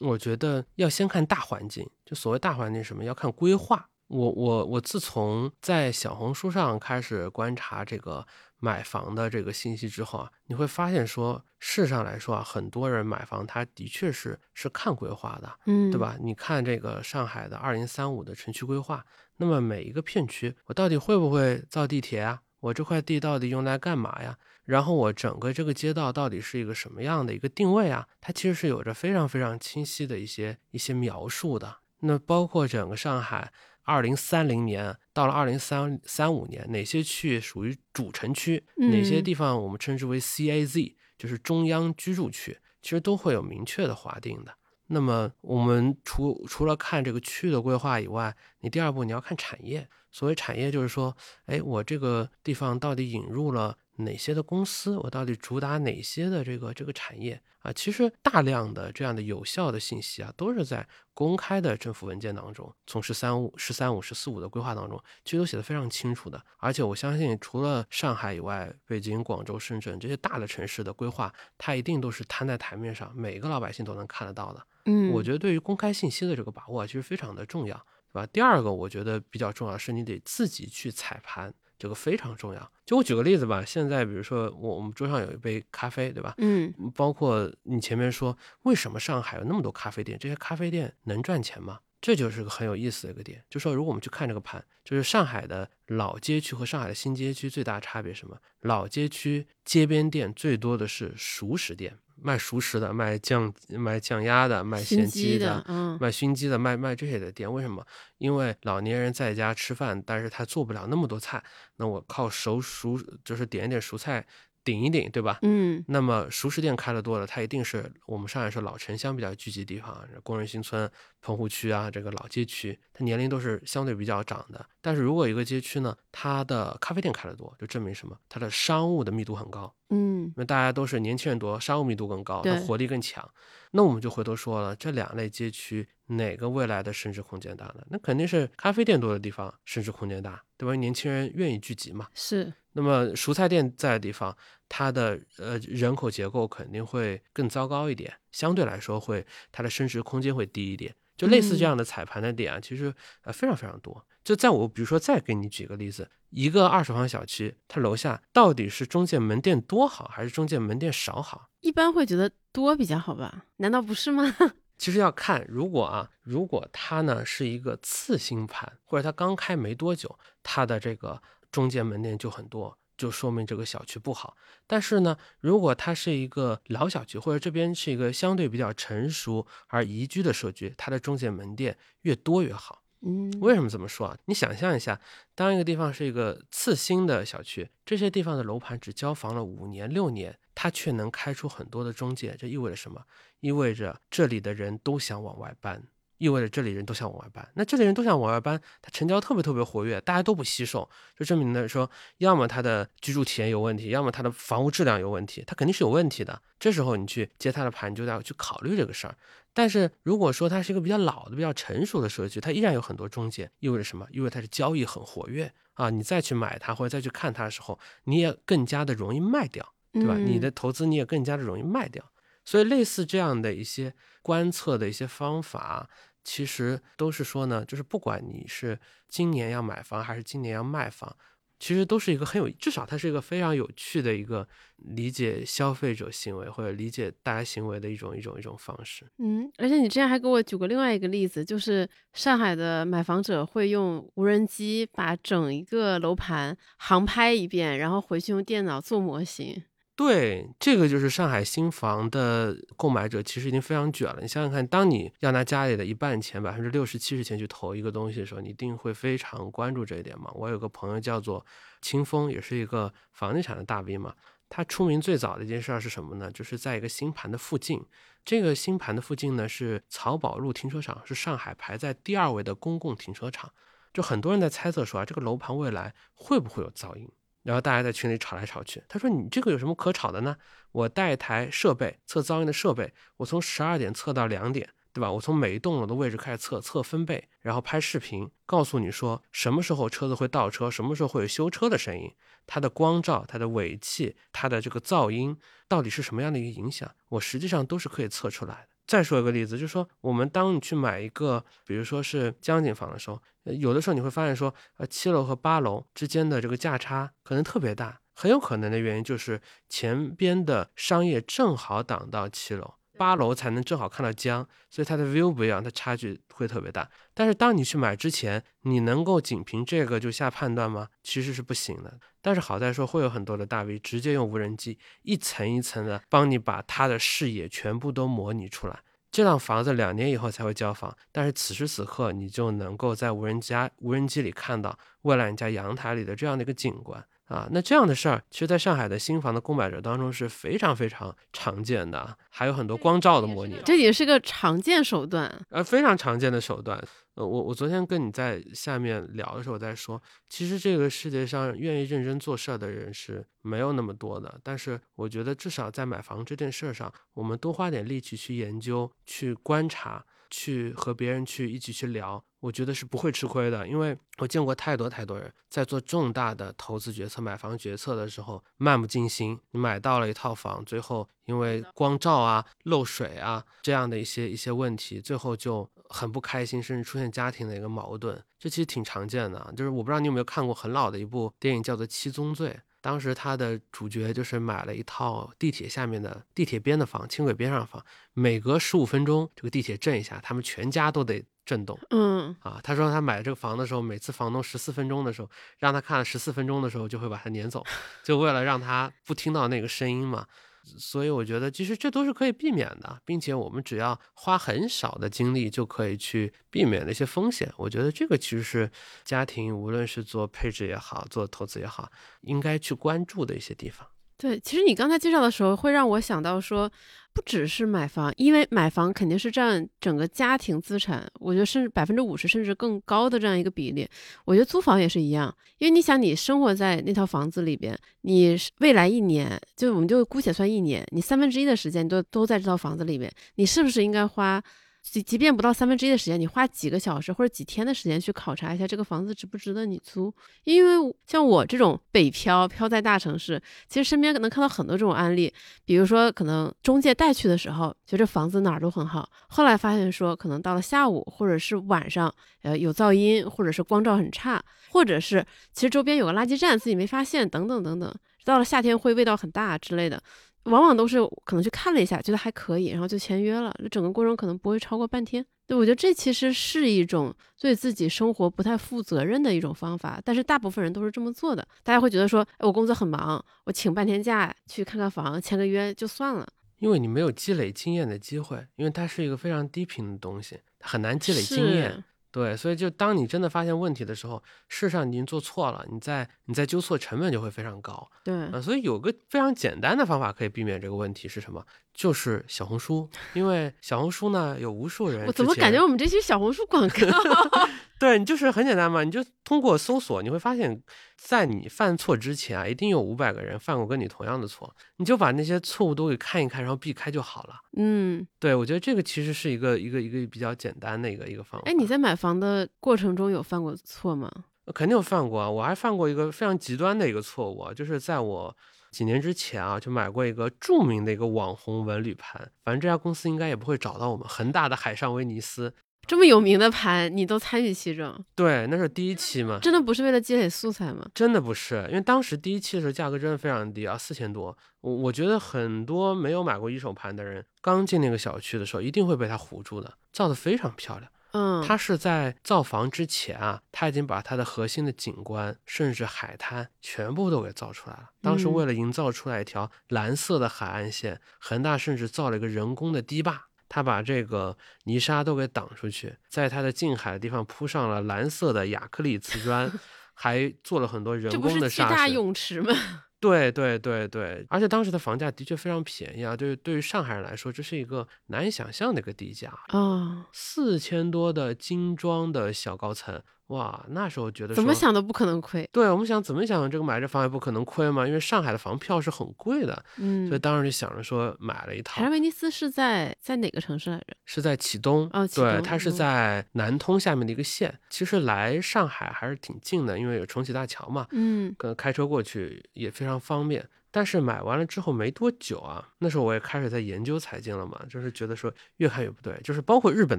[0.01, 3.89] 我觉得要先看大环境，就所谓大环境是什么，要看规划。
[4.09, 8.27] 我我我自从在小红书上开始观察这个
[8.59, 16.01] 买房的这个信息之后啊，你会发现说，事实上来说啊，很多人买房他的确是是看规划的，嗯，对？
[16.01, 16.17] 吧？
[16.21, 22.43] 你看这个上海的二零三五的城区规划，那么每一个片区，我到底会不会造地铁啊？
[22.59, 24.37] 我这块地到底用来干嘛呀？
[24.71, 28.07] 然后我整个这个街道到底是一个什么样的一个定位啊？
[28.21, 31.79] 它其实是有着非常非常清晰的一些一些描述的。
[32.03, 33.53] 那包括整个上海
[33.83, 44.55] 二零三零年到了二零三三五年，哪些区域属于主城区，哪些嗯地方我们称之为 CAZ，就是中央居住区，其实都会有明确的划定的。
[44.87, 49.89] 那么我们除除了看这个区域的规划以外，你第二步你要看产业。
[50.13, 54.97] 所谓产业，就是说，哎，我这个地方到底引入了哪些的公司？
[54.99, 57.73] 我到底主打哪些的这个这个产业啊？
[57.73, 66.43] 其实大量的这样的有效的信息啊，都是在公开的政府文件当中，从“十三五”“十三五”“十四五”的规划当中，其实都写得非常清楚的。
[66.59, 74.67] 而且我相信，除了上海以外，北京、广州、深圳这些大的城市的规划，它一定都是摊在台面上，每个老百姓都能看得到的。
[74.87, 77.77] 嗯，我觉得对于公开信息的这个把握啊，其实非常的重要，
[78.13, 78.27] 对吧？
[78.33, 82.73] 第二个，我觉得比较重要的是你得自己去踩盘，这个非常重要。
[82.85, 86.35] 就我举个例子吧，现在比如说我我们桌上有一杯咖啡，对吧？
[86.39, 91.81] 嗯包括你前面说为什么上海有那么多咖啡店，这些咖啡店能赚钱吗？
[92.03, 98.39] 这就是个很有意思的一个点，就说如果我们去看这个盘，就是上海的老街区和上海的新街区最大差别是什么？
[98.61, 107.87] 老街区街边店最多的是熟食店，卖熟食的，卖酱卖酱鸭的，卖心咸鸡机的，嗯卖熏鸡的，卖卖这些的店，为什么？
[108.19, 111.43] 因为老年人在家吃饭，但是他做不了那么多菜，
[111.77, 114.27] 那我靠熟熟就是点一点熟菜
[114.63, 115.39] 顶一顶，对吧？
[115.43, 124.65] 嗯那么熟食店开的多了，它一定是我们上海是老城乡比较聚集的地方，工人新村、棚户区啊，这个老街区，它年龄都是相对比较长的。
[124.81, 128.17] 但是如果一个街区呢，它的咖啡店开的多，就证明什么？
[128.29, 133.29] 它的商务的密度很高，嗯因为大家都是年轻人多，商务密度更高，它活力更强。
[133.73, 137.87] 那我们就回头说了，这两类街区哪个未来的升值空间大呢？
[137.89, 140.75] 那肯定是咖啡店多的地方升值空间大，对吧？
[140.75, 142.09] 年轻人愿意聚集嘛。
[142.13, 144.37] 是，那么蔬菜店在的地方，
[144.69, 150.95] 它的呃人口结构肯定会更糟糕一点，相对来说会它的升值空间会低一点。
[151.17, 154.07] 就类似这嗯样的踩盘的点啊，其实呃非常非常多。
[154.25, 161.51] 就在我比如说再给你举个例子，一个二手房小区，它楼下到底是中介门店多好，还是中介门店少好？
[161.61, 163.45] 一般会觉得多比较好吧？
[163.59, 164.35] 难道不是吗？
[164.79, 174.37] 其实要看，如果啊，如果它呢是一个次新盘，或者它刚开没多久，它的这个中介门店就很多，就说明这个小区不好。
[174.67, 182.83] 但是呢，如果它是一个老小区，或者这边是一个相对比较成熟而宜居的社区，它的中介门店越多越好。
[183.03, 184.19] 嗯，为什么这么说啊？
[184.27, 185.01] 你想象一下，
[185.35, 193.03] 当一个地方是一个次新的小区，这些地方的楼盘只交房了五年六年，它却能开出很多的中介，这意味着什么？
[193.41, 195.83] 意味着这里的人都想往外搬，
[196.21, 197.49] 意味着这里人都想往外搬。
[197.55, 206.43] 那这里人都想往外搬，它成交特别特别活跃，大家都不惜售，就证明了说，要么他的居住体验有问题，要么他的房屋质量有问题，它肯定是有问题的。
[206.59, 209.17] 这时候你去接他的盘，你就要去考虑这个事儿。
[209.55, 214.07] 但是如果说它是一个比较老的、比较成熟的社区，它依然有很多中介，意味着什么？
[214.13, 215.91] 意味着它是交易很活跃啊！
[215.91, 220.17] 你再去买它或者再去看它的时候，你也更加的容易卖掉，对吧？
[220.19, 222.05] 你嗯的投资你也更加的容易卖掉。
[222.45, 225.89] 所以类似这样的一些观测的一些方法，
[226.23, 228.79] 其实都是说呢，就是不管你是
[229.09, 231.17] 今年要买房还是今年要卖房，
[231.59, 239.07] 其实都是一个很有，至少它是一个非常有趣的一个理解消费者行为或者理解大家行为的一种一种一种方式。
[239.19, 249.63] 嗯，而且你之前还给我举过另外一个例子，就是上海的买房者会用无人机把整一个楼盘航拍一遍，然后回去用电脑做模型。
[250.01, 254.19] 对，这个就是上海新房的购买者，其实已经非常卷了。
[254.23, 260.31] 你想想看，当你要拿家里的一半钱，百分之六十、七十钱去投一个东西的时候，你一定会非常关注这一点嘛。
[260.33, 261.45] 我有个朋友叫做
[261.83, 264.15] 清风，也是一个房地产的大 V 嘛。
[264.49, 266.31] 他出名最早的一件事儿是什么呢？
[266.31, 267.85] 就是在一个新盘的附近，
[268.25, 273.53] 这个新盘的附近呢是漕宝路停车场，是上海排在第二位的公共停车场。
[273.93, 277.07] 就很多人在猜测说啊，这个楼盘未来会不会有噪音？
[277.43, 278.83] 然后大家在群里吵来吵去。
[278.89, 280.37] 他说：“你这个有什么可吵的呢？
[280.73, 285.11] 我带一台设备测噪音的设备，我从十二点测到两点，对吧？
[285.11, 292.15] 我从每一栋楼的位置开始测，测分贝，然后拍视频，告诉你说什么时候车子会倒车，什么时候会有修车的声音，
[292.47, 312.75] 它的光照、它的尾气、它的这个噪音到底是什么样的一个影响，我实际上都是可以测出来的。”再说一个例子，就是说，我们当你去买一个，比如说是江景房的时候，有的时候你会发现说，呃，七楼和八楼之间的这个价差可能特别大，很有可能的原因就是前边的商业正好挡到七楼。
[313.01, 316.87] 八楼才能正好看到江，所以它的 view 不一样，它差距会特别大。
[317.15, 320.89] 但是当你去买之前，你能够仅凭这个就下判断吗？
[321.03, 321.99] 其实是不行的。
[322.21, 328.81] 但是好在说会有很多的大 V 直接用无人机一层一层的帮你把它的视野全部都模拟出来。
[329.11, 337.03] 这幢房子两年以后才会交房，但是此时此刻你就能够在无人家无人机里看到未来你家阳台里的这样的一个景观。
[337.31, 346.77] 啊，那这样的事儿，其实，在上海的新房的购买者当中是非常非常常见的，还有很多光照的模拟，这也是个常见手段，呃，非常常见的手段。
[347.15, 362.25] 呃，我我昨天跟你在下面聊的时候在说，其实这个世界上愿意认真做事儿的人是没有那么多的，但是我觉得至少在买房这件事儿上，我们多花点力气去研究、去观察、去和别人去一起去聊。
[362.41, 369.39] 我觉得是不会吃亏的，因为我见过太多太多人在做重大的投资决策、买房决策的时候漫不经心。
[369.51, 378.21] 你买到了一套房，最后因为光照啊、漏水啊这样的一些一些问题，最后就很不开心，甚至出现家庭的一个矛盾。
[378.39, 382.49] 这其实挺常见的，就是我不知道你有没有看过很老的一部电影，叫做《七宗罪》。
[382.83, 391.23] 当时他的主角就是买了一套地铁下面的地铁边的房，轻轨边上房，每隔十五分钟这个地铁震一下，他们全家都得。
[391.45, 397.65] 震动，嗯啊，他说他买这个房的时候，每次房东十四分钟的时候，让他看了十四分钟的时候，就会把他撵走，
[398.05, 400.27] 就为了让他不听到那个声音嘛。
[400.63, 407.51] 所以我觉得其实这都是可以避免的，并且我们只要花很少的精力就可以去避免那些风险。
[407.57, 408.71] 我觉得这个其实是
[409.03, 413.89] 家庭无论是做配置也好，做投资也好，应该去关注的一些地方。
[414.21, 416.71] 对，其实你刚才介绍的时候，会让我想到说。
[417.13, 423.85] 不只是买房，因为买房肯定是占整个家庭资产，我觉得甚至百分之五十甚至更高的这样一个比例。
[424.25, 434.41] 我觉得租房也是一样，因为你想，你生活在那套房子里边，你未来一年，就我们就姑且算一年，你三分之一的时间都都在这套房子里边，你是不是应该花？
[434.83, 440.13] 即即便不到三分之一的时间，你花几个小时或者几天的时间去考察一下这个房子值不值得你租？
[440.45, 445.33] 因为像我这种北漂漂在大城市，其实身边可能看到很多这种案例。
[445.65, 452.13] 比如说，可能中介带去的时候，觉得房子哪儿都很好，后来发现说，可能到了下午或者是晚上，
[452.43, 460.03] 呃，有噪音或者是光照很差，或者是其实周边有个垃圾站自己没发现，等等等等，到了夏天会味道很大之类的。
[460.45, 463.55] 往往都是可能去看了一下，觉得还可以，然后就签约了。
[463.59, 465.25] 这整个过程可能不会超过半天。
[465.47, 471.47] 对我觉得这其实是一种对自己生活不太负责任的一种方法，但是大部分人都是这么做的。
[471.65, 476.27] 大家会觉得说，哎，我工作很忙，我请半天假去看看房，签个约就算了。
[476.61, 481.83] 因为你没有积累经验的机会，因为它是一个非常低频的东西，很难积累经验。
[482.13, 487.89] 对，所以就当你真的发现问题的时候，事实上你已经做错了，你再你再纠错成本就会非常高。
[488.03, 491.45] 对，啊，所以有个非常简单的方法可以避免这个问题是什么？
[491.73, 495.07] 就是小红书，因为小红书呢有无数人。
[495.07, 496.87] 我怎么感觉我们这些小红书广告？
[497.81, 500.63] 对你就是很简单嘛，你就通过搜索，你会发现，
[500.99, 507.37] 在你犯错之前啊，一定有五百个人犯过跟你同样的错，你就把那些错误都给看一看，然后避开就好了。
[507.57, 511.49] 嗯，对，我觉得这个其实是一个一个一个比较简单的一个一个方法。
[511.49, 514.11] 哎，你在买房的过程中有犯过错吗？
[514.53, 518.37] 肯定有犯过啊，我还犯过一个非常极端的一个错误啊，就是在我
[518.71, 525.53] 几年之前啊，就买过一个著名的一个网红文旅盘，反正这家公司应该也不会找到我们，恒大的海上威尼斯。
[525.87, 528.05] 这么有名的盘，你都参与其中？
[528.15, 529.41] 对，那是第一期嘛。
[529.43, 530.87] 真的不是为了积累素材吗？
[530.95, 534.37] 真的不是，因为当时第一期的时候价格真的非常低啊，四千多。
[534.61, 539.73] 我我觉得很多没有买过一手盘的人，刚进那个小区的时候，一定会被它唬住的。
[539.93, 547.91] 造的非常漂亮，嗯，他是在造房之前啊，他已经把它的核心的景观，甚至海滩全部都给造出来了。
[548.01, 553.27] 当时为了营造出来一条蓝色的海岸线，恒大甚至造了一个人工的堤坝。
[553.53, 559.51] 他把这个泥沙都给挡出去，在它的近海的地方铺上了蓝色的亚克力瓷砖，
[559.93, 562.55] 还做了很多人工的沙大泳池吗？
[563.01, 573.03] 对对对对，而且当时的房价的确非常便宜啊，对对于上海人来说，这是一个难以想象的一个地价啊，四千多的精装的小高层。
[573.31, 575.49] 哇，那时候觉得怎么想都不可能亏。
[575.53, 581.77] 对我们想怎么想，这个买这房也不可能亏嘛，因为上海的房票是很贵的，嗯，所以当时就想着说买了一套。
[581.77, 583.95] 海上威尼斯是在在哪个城市来着？
[584.05, 587.57] 是在启东，哦，对，它是在南通下面的一个县。
[587.71, 593.47] 其实来上海还是挺近的，因为有重启大桥嘛，嗯，可能开车过去也非常方便。
[593.71, 599.99] 但是买完了之后没多久啊，那时候我也开始在研究财经了嘛，就是觉得说越看越不对，就是包括日本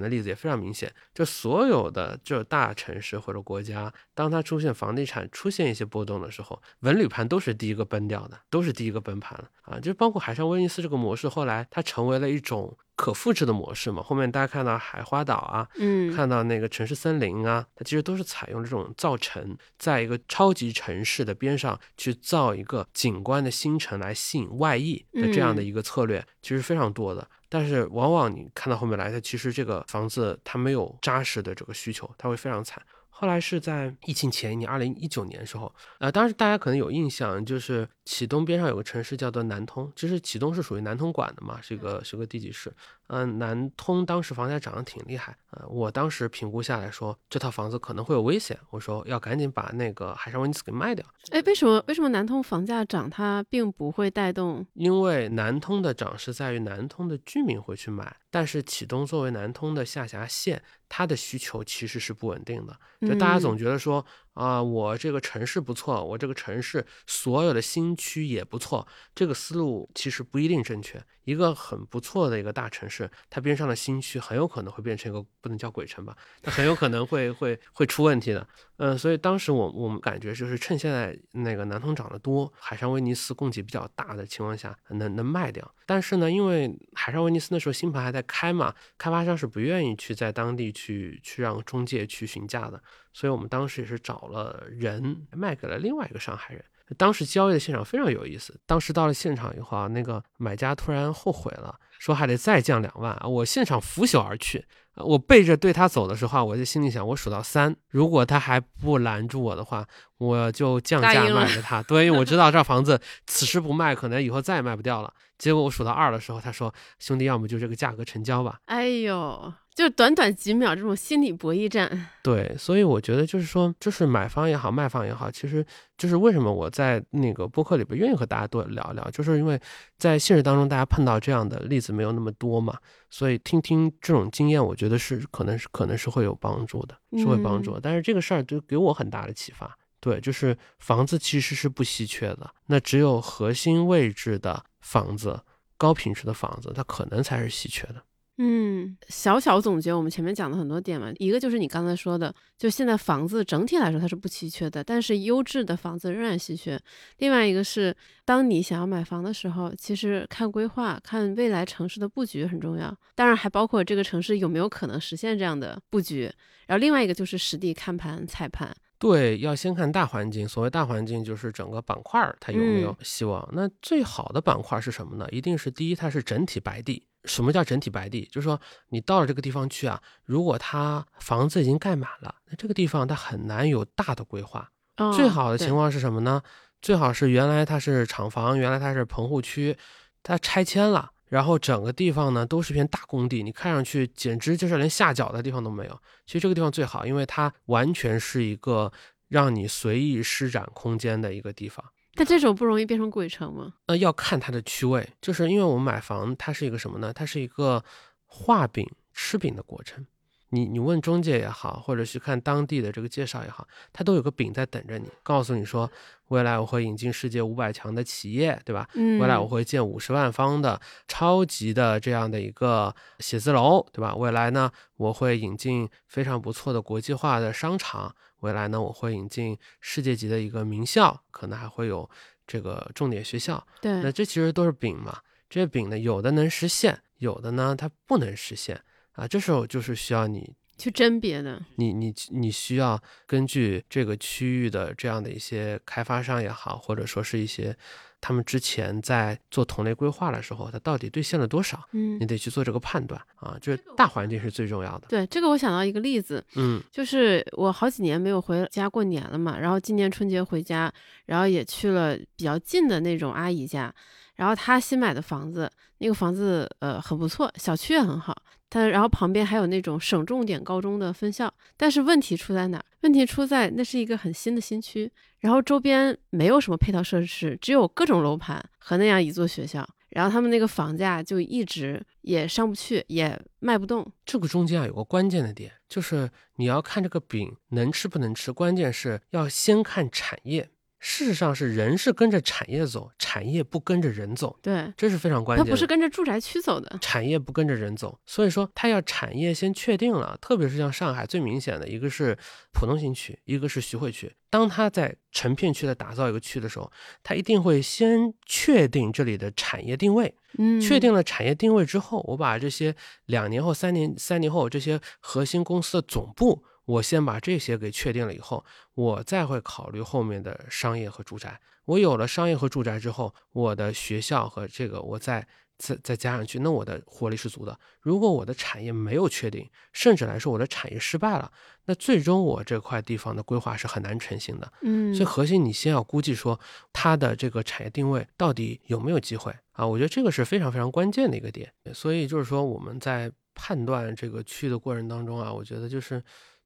[0.00, 9.80] 的例子也非常明显，就所有的就大城市或者国家，当它出现房地产出现一些波动的时候，文旅盘都是第一个崩掉的，都是第一个崩盘了啊！
[9.80, 12.76] 就包括海上威尼斯这个模式，后来它成为了一种。
[13.02, 27.28] 可复制的模式嘛，后面大家看到海花岛啊，嗯，看到那个城市森林啊，它其实都是采用这种造城，在一个超级城市的边上去造一个景观的新城来吸引外溢的这样的一个策略，其实非常多的。
[27.48, 32.80] 但是往往你看到后面来，它其实这个房子它没有扎实的这个需求，它会非常惨。
[33.10, 42.72] 后来是在疫情前一年，二零一九年的时候，呃，当时大家可能有印象，就是启东边上有个城市叫做南通，其实启东是属于南通管的嘛，是一个是个地级市。
[43.06, 51.04] 嗯，南通当时房价涨得挺厉害，呃，我当时评估下来说这套房子可能会有危险，我说要赶紧把那个海上威尼斯给卖掉。
[51.30, 54.66] 哎，为什么为什么南通房价涨它并不会带动？
[54.74, 62.74] 因为南通的涨是在于南通的居民会去买，但是启东作为南通的下辖县，它的需求其实是不稳定的，
[63.06, 64.04] 就大家总觉得说。
[64.34, 71.02] 啊，我这个城市不错，我这个城市所有的新区也不错，这个思路其实不一定正确。
[71.24, 78.46] 一个很不错的一个大城市，它边上的新区很有可能会变成一个不能叫鬼城吧，它很有可能会会会出问题的。
[78.78, 85.72] 嗯，所以当时我我们感觉就是趁现在那个南通涨得多，海上威尼斯供给比较大的情况下，能能卖掉。
[85.86, 92.82] 但是呢，因为海上威尼斯那时候新盘还在开嘛，开发商是不愿意去在当地去去让中介去询价的。
[93.12, 96.64] 所以我们当时也是找了人卖给了另外一个上海人。
[96.94, 98.58] 当时交易的现场非常有意思。
[98.66, 103.26] 当时到了现场以后啊，那个买家突然后悔了，说还得再降两万啊！
[103.26, 104.64] 我现场拂袖而去。
[104.96, 109.86] 我背着对他走的时候，我就心里想：我数到三，如果他还不拦住我的话，
[110.18, 111.82] 我就降价卖给他。
[111.82, 115.12] 对，因为我知道这房子 此时不卖，可能以后再也卖不掉了。
[115.38, 119.54] 结果我数到二的时候，他说：“兄弟，要么就这个价格成交吧。”哎呦。
[119.74, 125.64] 就短短几秒这种心理博弈战，对，所以我觉得就是说，就是买方也好，卖方也好，其实
[125.96, 129.58] 就是为什么我在那个播客里边愿意和大家多聊聊，就是因为
[129.96, 132.76] 在现实当中大家碰到这样的例子没有那么多嘛，
[133.08, 137.80] 所以听听这种经验，我觉得是可能是可能是会有帮助的，是会帮助。
[137.80, 145.40] 但是这个事儿就给我很大的启发，对，就是房子其实是不稀缺的，那只有核心位置的房子，
[145.78, 148.04] 高品质的房子，它可能才是稀缺的。
[148.38, 156.80] 嗯，小小总结我们前面讲的很多点嘛，一个就是你刚才说的，就现在房子整体来说它是不稀缺的，但是优质的房子仍然稀缺。
[157.18, 166.32] 另外一个是，当你想要买房的时候，其实看规划、看未来城市的布局很重要，当然还包括这个城市有没有可能实现这样的布局。
[166.66, 168.74] 然后另外一个就是实地看盘、踩盘。
[168.98, 170.48] 对，要先看大环境。
[170.48, 173.46] 所谓大环境，就是整个板块它有没有希望。
[173.52, 175.28] 那最好的板块是什么呢？
[175.30, 177.04] 一定是第一，它是整体白地。
[177.24, 178.28] 什么叫整体白地？
[178.32, 184.70] 就是说，你到了这个地方去啊，如果它房子已经盖满了，那这个地方它很难有大的规划。
[185.14, 186.42] 最好的情况是什么呢？
[186.80, 189.76] 最好是原来它是厂房，原来它是棚户区，
[190.22, 195.98] 它拆迁了，然后整个地方呢都是片大工地，你看上去简直就是连下脚的地方都没有。
[196.26, 198.92] 其实这个地方最好，因为它完全是一个
[199.28, 201.84] 让你随意施展空间的一个地方。
[202.14, 203.74] 但这种不容易变成鬼城吗？
[203.86, 207.12] 呃，要看它的区位，就是因为我们买房，它是一个什么呢？
[207.12, 207.82] 它是一个
[208.26, 210.06] 画饼吃饼的过程。
[210.54, 215.90] 你你问中介也好，或者去看当地的这个介绍也好，它都有个饼在等着你，告诉你说，
[216.28, 218.86] 未来我会引进世界五百强的企业，对吧？
[218.94, 219.18] 嗯。
[219.18, 220.78] 未来我会建五十万方的
[221.08, 224.14] 超级的这样的一个写字楼，对吧？
[224.14, 228.14] 未来呢，我会引进非常不错的国际化的商场。
[228.40, 232.08] 未来呢，我会引进世界级的一个名校，可能还会有
[232.46, 233.66] 这个重点学校。
[233.80, 235.18] 对，那这其实都是饼嘛。
[235.48, 238.82] 这些饼呢，有的能实现，有的呢它不能实现
[239.12, 239.26] 啊。
[239.26, 241.60] 这时候就是需要你去甄别的。
[241.76, 247.76] 你你你需要根据这个区域的这样的一些开发商也好，或者说是一些。
[248.24, 251.82] 他们之前在做同类规划的时候，它到底兑现了多少？
[251.90, 253.58] 嗯，你得去做这个判断啊。
[253.60, 255.08] 就是大环境是最重要的。
[255.08, 260.92] 对这个，我想到一个例子，嗯，就是我好几年没有回家过年了嘛，然后今年春节回家，
[261.26, 263.92] 然后也去了比较近的那种阿姨家，
[264.36, 268.36] 然后他新买的房子，那个房子呃很不错，小区也很好。
[268.70, 272.82] 它然后旁边还有那种省重点高中的分校，但是问题出在哪？
[273.02, 284.10] 问题出在那是一个很新的新区，然后周边没有什么配套设施，只有各种楼盘和那样一座学校，然后他们那个房价就一直也上不去，也卖不动。
[284.24, 290.70] 这个中间啊有个关键的点，就是你要看这个饼能吃不能吃，关键是要先看产业。
[291.04, 295.68] 事实上是人是跟着产业走，产业不跟着人走，对，这是非常关键的。
[295.68, 302.38] 它不是跟着住宅区走的，产业不跟着人走，所以说它要产业先确定了，特别是像上海最明显的一个是
[302.72, 304.32] 浦东新区，一个是徐汇区。
[304.48, 306.88] 当他在成片区的打造一个区的时候，
[307.24, 310.32] 他一定会先确定这里的产业定位。
[310.58, 312.94] 嗯，确定了产业定位之后，我把这些
[313.26, 316.62] 两年后、三年、三年后这些核心公司的总部。
[316.92, 318.64] 我先把这些给确定了以后，
[318.94, 321.58] 我再会考虑后面的商业和住宅。
[321.86, 325.46] 我有了商业和住宅之后，我的学校和这个我再
[325.78, 327.78] 再再加上去，那我的活力是足的。
[328.00, 331.50] 如果我的产业没有确定，甚至来说我的产业失败了，
[331.86, 334.72] 那最终我这块地方的规划是很难成型的。
[334.82, 336.60] 嗯，所以核心你先要估计说
[336.92, 339.86] 它的这个产业定位到底有没有机会啊？
[339.86, 341.72] 我觉得这个是非常非常关键的一个点。
[341.94, 346.22] 所以就是说我们在判断这个区的过程当中啊，我觉得就是。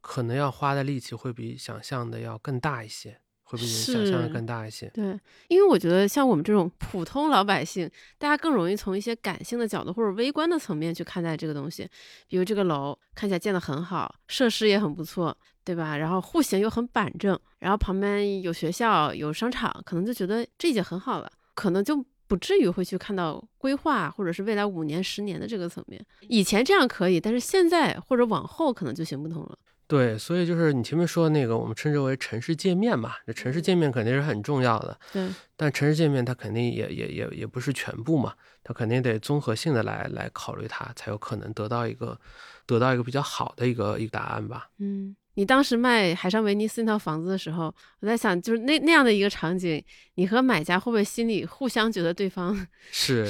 [0.07, 4.89] 可能要花的力气会比想象的要更大一些，会比想象的更大一些。
[4.95, 11.89] 对，因为我觉得像我们这种普通老百姓，大家更容易从一些感性的角度或者微观的层面去看待这个东西。
[12.29, 15.97] 比如这个楼看起来建得很好，设施也很不错，对吧？
[15.97, 26.01] 然后户型又很板正，然后旁边有学校、有商场，可能就觉得这已经很好了，可能就不至于会去看到规划或者是未来五年、十年的这个层面。
[26.29, 29.59] 以前这样可以，但是现在或者往后可能就行不通了。
[29.89, 33.15] 对，所以就是你前面说的那个，我们称之为城市界面嘛。
[33.27, 35.29] 这城市界面肯定是很重要的，对。
[35.57, 38.35] 但城市界面它肯定也也也也不是全部嘛，
[38.65, 42.19] 它肯定得综合性的来来考虑它，才有可能得到一个
[42.67, 44.69] 得到一个比较好的一个一个答案吧。
[44.79, 45.15] 嗯。
[45.37, 49.83] 你当时卖海上威尼斯那套房子的时候，我在想，就是那那样的一个场景，
[50.15, 53.27] 你和买家会不会心里互相觉得对方是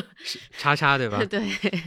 [0.58, 1.22] 叉叉，对吧？
[1.26, 1.42] 对，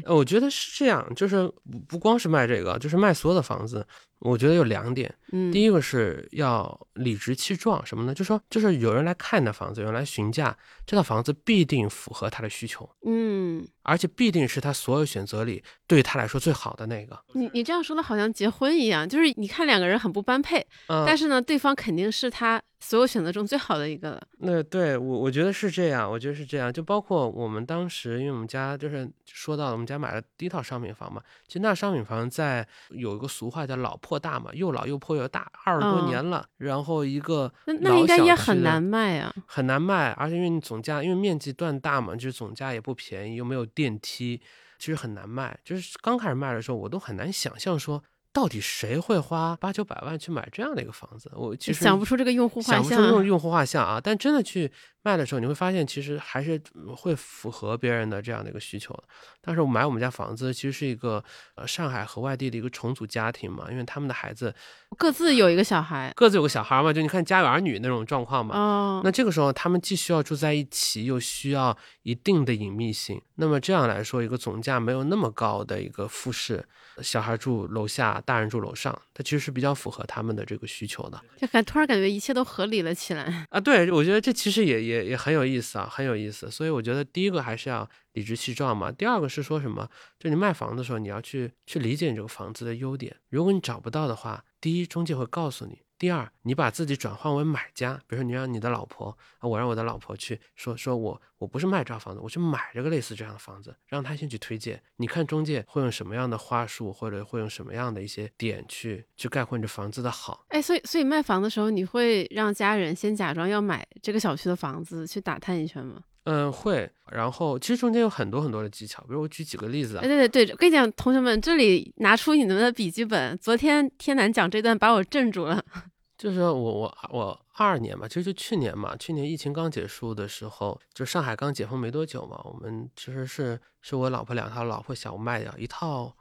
[0.05, 1.51] 我觉得是这样，就是
[1.87, 3.85] 不光是卖这个，就是卖所有的房子。
[4.25, 8.13] 我觉得有两点，嗯，第一个是要理直气壮，什么呢？
[8.13, 17.17] 就说就是有人来看你的房子，有人来询价，这套房子必定符合他的需求，嗯，而且必定是他所有选择里对他来说最好的那个。
[17.33, 22.61] 你你这样说的好像结婚一样，就是你看两个人很不般配，但是呢，对方肯定是他。
[22.79, 24.21] 所有选择中最好的一个了。
[24.39, 26.71] 那对我，我觉得是这样，我觉得是这样。
[26.71, 31.21] 就包括我们当时，因为我们家就是说到我们家买了第一套商品房嘛。
[31.47, 36.47] 其实那商品房在有一个俗话叫“老破大”嘛，又老又破又大，二十多年了。
[36.57, 40.11] 然后一个那那应该也很难卖啊，很难卖。
[40.11, 44.41] 而且因为你总价，因为面积段大嘛，就是总价也不便宜，又没有电梯，
[44.77, 45.57] 其实很难卖。
[45.63, 48.03] 就是刚开始卖的时候，我都很难想象说。
[48.35, 51.31] 到底谁会花八九百万去买这样的一个房子？
[51.33, 54.01] 我其实想不出这个用户画像，想不出用用户画像啊！
[54.03, 54.69] 但真的去。
[55.05, 56.59] 卖的时候你会发现，其实还是
[56.97, 59.03] 会符合别人的这样的一个需求的。
[59.39, 61.23] 但是我买我们家房子，其实是一个
[61.53, 64.51] 呃上海和外地的一个重组家庭嘛，因为他们的孩子
[64.97, 68.57] 各自有一个小孩，各自有个小孩嘛，就你看家有儿女那种状况嘛。
[68.57, 69.01] 哦。
[69.03, 73.21] 那这个时候他们既需要住在一起，又需要一定的隐秘性。
[73.35, 76.67] 那么这样来说，一个总价没有那么高的一个复式，
[77.03, 81.21] 小孩住楼下，大人住楼上，它其实是比较符合他们的这个需求的。
[81.37, 83.59] 就感突然感觉一切都合理了起来啊！
[83.59, 84.95] 对，我觉得这其实也也。
[84.95, 86.49] 也也很有意思啊，很有意思。
[86.49, 88.89] 所以我觉得第一个还是要理直气壮嘛。
[88.89, 89.89] 第二个是说什么？
[90.17, 93.13] 就你卖房的时候，你要去去理解你这个房子的优点。
[93.29, 95.79] 如果你找不到的话，第一，中介会告诉你。
[95.97, 104.83] 第二，你把自己转换为买家，比如说你让你的老婆啊，我让我的老婆去说说我我不是卖这套房子，我去买这个类似这样的房子，让他先去推荐。
[104.97, 110.45] 你看中介会用什么样的话术，或者会用什么样的一些点去去概括你这房子的好？
[110.49, 116.01] 哎，所以所以卖房的时候，你会让家人先假装要买这个小区的房子去打探一圈吗？
[116.25, 116.91] 嗯，会。
[117.11, 120.01] 然后其实中间有很多很多的技巧，比如我举几个例子啊。
[120.01, 123.37] 对对对，我跟你讲，同学们，这里拿出你们的笔记本。
[123.37, 125.63] 昨天天南讲这段把我镇住了。
[126.17, 136.15] 就是我我我二二年嘛，其实就去年嘛，去年疫情刚结束的时候，就上海刚解封没多久嘛，我们其实是是我老婆两套，老婆想我卖掉一套，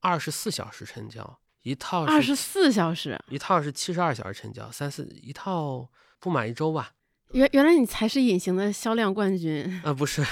[0.00, 5.88] 二十四小时成交，一套二十四小时，一套是七十二小时成交，三四一套
[6.18, 6.90] 不满一周吧。
[7.36, 9.92] 原原来你才是隐形的销量冠军啊！
[9.92, 10.24] 不是，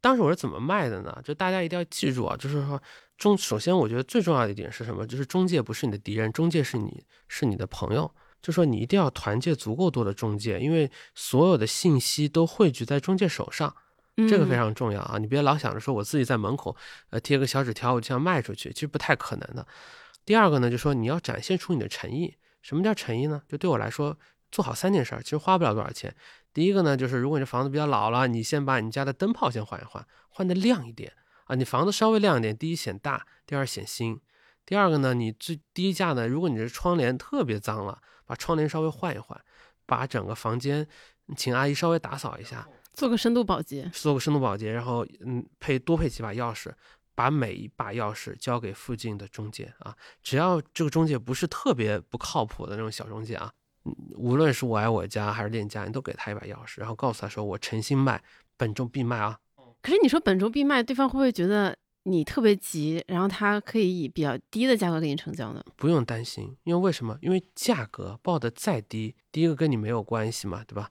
[0.00, 1.16] 当时我是怎么卖的呢？
[1.22, 2.82] 就大家一定要记住啊，就是说
[3.16, 5.06] 中，首先我觉得最重要的一点是什么？
[5.06, 8.12] 就是中介不是你的敌人，中介是你是你的朋友。
[8.40, 13.72] 就说你一定要团结足够多的中介，因为所有的信息都汇聚在中介手上，
[14.28, 15.18] 这个非常重要啊！
[15.18, 16.76] 你别老想着说我自己在门口
[17.10, 19.64] 呃贴个小纸条，我就想卖出去，其实不太可能的。
[20.24, 22.34] 第二个呢，就说你要展现出你的诚意。
[22.62, 23.42] 什么叫诚意呢？
[23.48, 24.18] 就对我来说。
[24.52, 26.14] 做好三件事，其实花不了多少钱。
[26.52, 31.12] 第一个呢，就是如果你这房子比较老了，你先把你家的灯泡先换一换，换的亮一点
[31.46, 31.56] 啊。
[31.56, 34.20] 你房子稍微亮一点，第一显大，第二显新。
[34.64, 39.40] 第二个呢，你最低价呢，如果你这窗帘特别脏了，把窗帘稍微换一换。
[39.84, 40.86] 把整个房间
[41.36, 46.72] 请阿姨稍微打扫一下，做个深度保洁，做个深度保洁，然后嗯配多配几把钥匙，
[47.14, 53.61] 把每一把钥匙交给附近的中介啊，只要这个中介不是特别不靠谱的那种小中介啊，嗯
[54.16, 58.22] 无论是我爱我家还是链家，你都给他一把钥匙，然后告诉他说我诚心卖，
[58.56, 59.38] 本周必卖啊。
[59.82, 65.64] 可是你说本周必卖，对方会不会觉得你特别急，然后他可以以比较低的价格给你成交呢？
[65.76, 67.18] 不用担心，因为为什么？
[67.20, 70.88] 因为价格报的再低，第一个跟你没有关系嘛，对吧？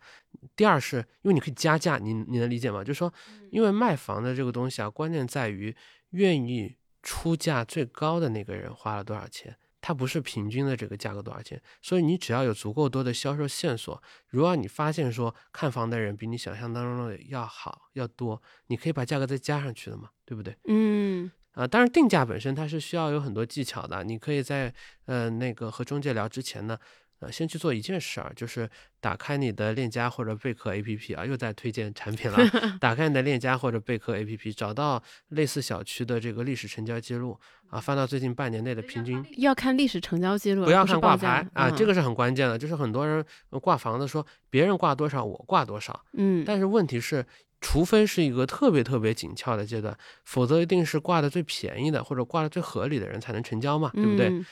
[0.55, 2.83] 第二是因为你可以加价，你你能理解吗？
[2.83, 3.13] 就是说，
[3.51, 5.73] 因为卖房的这个东西啊，关键在于
[6.09, 11.61] 愿意出价最高的那个人花了多少钱，它不是平均的这个价格多少钱。
[11.81, 20.55] 所以你只要有足够多的销售线索，如果你发现说看房的人比你想象当中的要好要多，你可以把价格再加上去的嘛，对不对？
[20.69, 24.05] 嗯啊，当然定价本身它是需要有很多技巧的。
[24.05, 24.73] 你可以在
[25.05, 26.77] 呃那个和中介聊之前呢，
[27.21, 28.69] 呃先去做一件事儿，就是
[28.99, 32.37] 打开你的链家或者贝壳 APP 啊，又在推荐产品了。
[32.81, 39.23] 打开你的链家或者贝壳 APP，找到类似小区的这个历史成交记录啊，翻到最近半年内的平均。
[39.37, 42.57] 要看历史成交记录，不要看挂牌啊，这嗯个是很关键的。
[42.57, 47.23] 就是很多人呃挂房子说别人挂多少，我挂多少，嗯，但是问题是，
[47.59, 49.95] 除非是一个特别特别紧俏的阶段，
[50.25, 54.29] 否则一定是挂的最便宜的或者挂的最合理的人才能成交嘛，对不对？
[54.29, 54.43] 嗯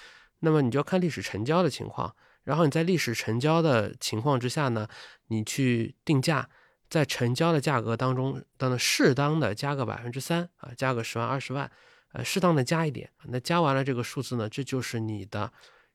[0.41, 4.87] 那么你就要看历史成交的情况，然后你在历史成交的情况之下呢，
[5.27, 6.49] 你去定价，
[6.89, 11.69] 在成交的价格当中，当然适当的加个百分之三啊，加个十万二十万，
[12.13, 13.11] 呃，适当的加一点。
[13.25, 15.51] 那加完了这个数字呢，这就是你的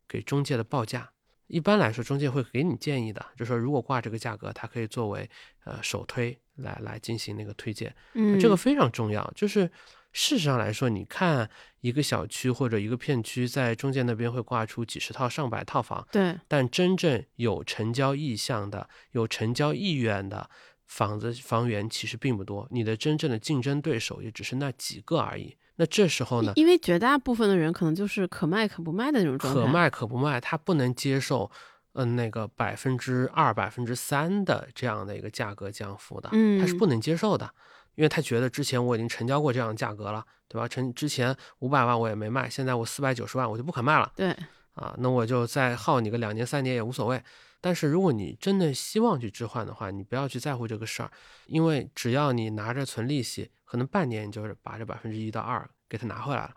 [0.07, 1.11] 给中介的报价。
[1.47, 5.29] 一般来说，中介会给你建议的，就说如果挂这个价格，它可以作为
[5.65, 7.95] 呃首推来来进行那个推荐。
[8.15, 9.31] 嗯，这个非常重要。
[9.37, 9.71] 就是
[10.15, 11.51] 事实上来说，你看
[11.81, 20.49] 一个小区或者一个片区，在中介那边会挂出几十套、上百套房，对，但真正有成交意向的、有成交意愿的
[20.87, 25.57] 房子房源其实并不多，你的真正的竞争对手也只是那几个而已。
[25.77, 31.51] 那这时候呢，因为绝大部分的人可能就是可卖可不卖的那种状态，可卖可不卖，他不能接受。
[31.97, 37.49] 嗯，那个百分之二、百分之三的这样的一个价格降幅的，嗯他是不能接受的，
[37.95, 40.67] 因为他觉得之前我已经成交过这样的价格了，对吧？
[40.67, 44.31] 成之前五百万我也没卖，现在我四百九十万我就不肯卖了对，
[44.75, 47.23] 啊，那我就再耗你个两年三年也无所谓。
[47.61, 51.11] 但是如果你真的希望去置换的话，你不要去在乎这个事儿，
[51.47, 56.55] 因为只要你拿着存利息，可能半年你就是把这百分之一到二给它拿回来了。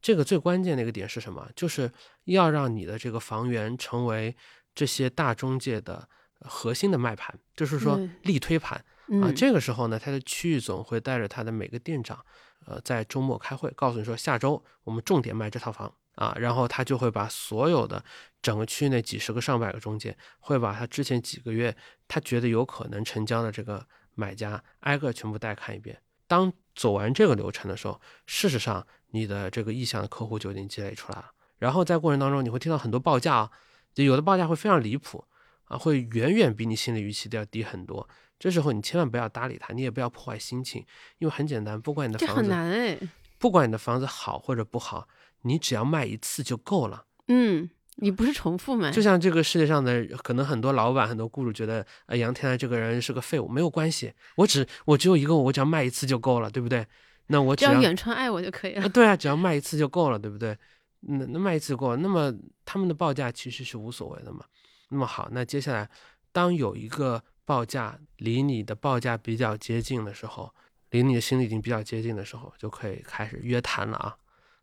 [0.00, 1.48] 这个最关键的一个点是什么？
[1.54, 1.92] 就是
[2.24, 4.34] 要让你的这个房源成为
[4.74, 6.08] 这些大中介的
[6.40, 8.76] 核心的卖盘，就是说力推盘。
[8.78, 12.24] 啊，嗯，这个时候呢，他的区域总会带着他的每个店长，
[12.66, 18.04] 呃，在周末开会，告诉你说下周我们重点卖这套房啊，然后他就会把所有的
[18.42, 21.74] 整个区域内几十个、上百个中介，会把他之前几个月
[22.06, 26.00] 他觉得有可能成交的这个买家挨个全部带看一遍。
[26.26, 31.30] 当走完这个流程的时候，事实上你的这个意向的客户就已经积累出来了。
[31.58, 33.50] 然后在过程当中，你会听到很多报价啊，
[33.94, 35.24] 就有的报价会非常离谱
[35.64, 38.06] 啊，会远远比你心里预期的要低很多。
[38.38, 40.84] 这时候你千万不要搭理他，你也不要破坏心情，
[41.18, 42.98] 因为很简单，不管你的房子，难哎，
[43.38, 45.08] 不管你的房子好或者不好，
[45.42, 47.04] 你只要卖一次就够了。
[47.26, 56.86] 嗯，你不是重复买，就像这个世界上的可能很多老板、很多雇主觉得，呃，杨天来这个人是个废物，没有关系，我只我只有一个，我只要卖一次就够了，对不对？
[57.26, 58.88] 那我只要远川爱我就可以啊，了。
[58.88, 60.56] 对啊，只要卖一次就够了，对不对？
[61.00, 62.32] 那那卖一次就够了，那么
[62.64, 64.44] 他们的报价其实是无所谓的嘛。
[64.88, 65.88] 那么好，那接下来
[66.32, 70.54] 当有一个报价离你的报价比较接近的时候，
[70.90, 74.14] 离你的心里已经比较接近的时候，就可以开始约谈了啊。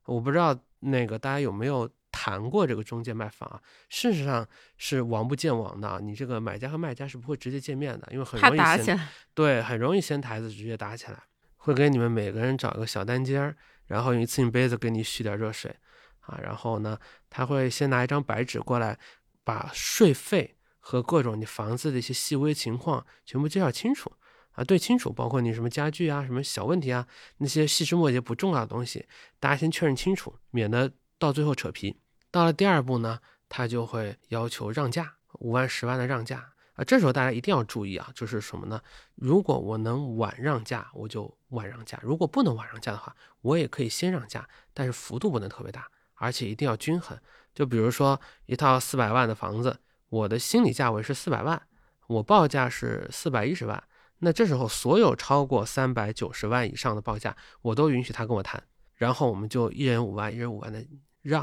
[0.06, 3.60] 我不知道那个大家有没有谈过这个中介卖房啊？
[3.90, 9.00] 事实上是王不见王的啊，你这个买家和卖家是不会直接见面的，因为很容易掀
[9.34, 11.24] 对，很容易掀台子直接打起来，
[11.58, 13.58] 会给你们每个人找一个小单间儿，
[13.88, 15.76] 然后用一次性杯子给你续点热水，
[16.20, 17.00] 啊，然后呢，
[17.32, 19.00] 他会先拿一张白纸过来，
[19.44, 20.55] 把税费
[20.88, 24.12] 和各种你房子的一些细微情况全部介绍清楚，
[24.52, 27.08] 啊，对清楚，包括你什么家具啊、什么小问题啊，
[27.38, 29.08] 那些细枝末节不重要的东西，
[29.40, 31.98] 大家先确认清楚，免得到最后扯皮。
[32.30, 33.20] 到了第二步呢，
[33.50, 36.52] 他就会要求让价，五万、十万的让价。
[36.76, 38.80] 啊，这时候大家一定要注意啊，就是什么呢？
[39.16, 47.18] 如果我能晚让价，我就晚让价；如果不能晚让价的话，我也可以先让价，但是幅度不能特别大，而且一定要均衡。
[47.56, 49.80] 就比如说一套四百万的房子，
[50.10, 51.62] 我的心理价位是四百万，
[52.08, 53.84] 我报价是四百一十万，
[54.20, 58.64] 那这时候所有超过三百九十万以上的报价，我都允许他跟我谈，
[58.96, 60.86] 然后我们就一人五万，一人五万的
[61.22, 61.42] 让。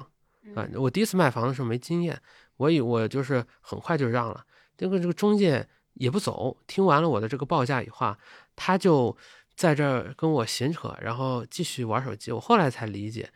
[0.54, 2.20] 啊，我第一次卖房的时候没经验，
[2.56, 4.44] 我以我就是很快就让了，
[4.76, 8.16] 结果这个中介也不走，听完了我的这个报价以后，
[8.56, 9.16] 他就
[9.54, 12.32] 在这儿跟我闲扯，然后继续玩手机。
[12.32, 13.30] 我后来才理解，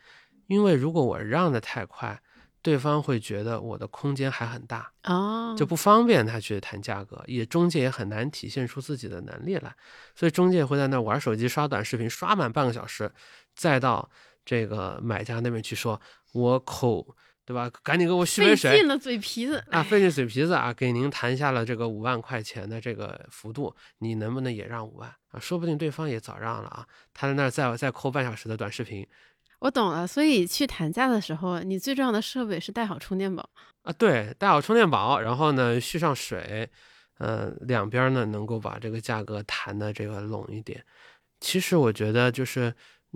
[0.47, 2.21] 因为如果我让的太快。
[2.67, 9.73] 对方会觉得我的空间还很大哦，就不方便他去谈价格，也中介也很难体现出自己的能力来，
[10.13, 13.09] 所以中介会在那玩手机、刷短视频，刷满半个小时，
[13.55, 14.09] 再到
[14.43, 16.01] 这个买家那边去说，
[16.33, 17.15] 我口
[17.45, 17.71] 对吧？
[17.83, 25.39] 赶紧给我续杯水，费尽了嘴皮子啊，费尽嘴皮子啊，给您谈下了这个五万块钱的这个幅度，你能不能也让五万啊？
[25.39, 29.07] 说不定对方也早让了啊，他在那儿再再扣半小时的短视频。
[29.59, 33.49] 我懂了，所以去谈价的时候，你最重要的设备是带好充电宝
[33.81, 36.69] 啊，对，带好充电宝，然后呢续上水，
[37.17, 40.85] 呃，两边呢能够把这个价格谈的这个拢一点。
[41.39, 42.71] 其实我觉得就是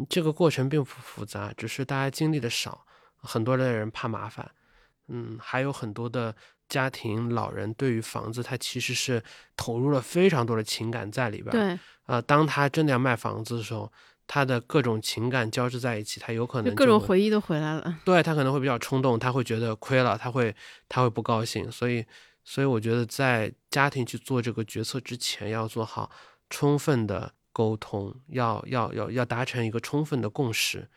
[0.10, 2.88] 这个过程并不复杂，只是大家经历的少，
[3.18, 4.50] 很多的人怕麻烦，
[5.10, 6.36] 嗯，还有很多的
[6.68, 9.22] 家庭老人对于房子他其实是
[9.56, 13.92] 投入了非常多的情感在里边，对，啊，当他真的要卖房子的时候。
[14.34, 18.00] 他的各种情感交织在一起，他有可能各种回忆都回来了。
[18.06, 20.56] 对他可能会比较冲动，他会觉得亏了，他会
[20.88, 21.70] 他会不高兴。
[21.70, 22.06] 所以，
[22.46, 26.10] 所以我觉得在家庭去做这个决策之前，要做好
[26.50, 30.88] 充分的沟通，要要要要达成一个充分的共识，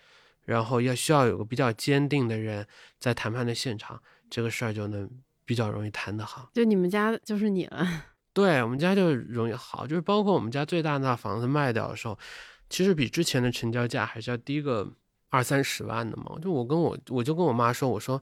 [0.45, 2.65] 然后要需要有个比较坚定的人
[3.01, 5.11] 在谈判的现场，这个事儿就能
[5.45, 6.51] 比较容易谈得好。
[6.55, 7.85] 就你们家就是你了。
[8.33, 12.17] 对我们家就容易好，就是包括我们家最大那房子卖掉的时候。
[12.75, 14.93] 其实比之前的成交价还是要低个
[15.29, 16.37] 二三十万的嘛。
[16.43, 18.21] 就我跟我我就跟我妈说，我说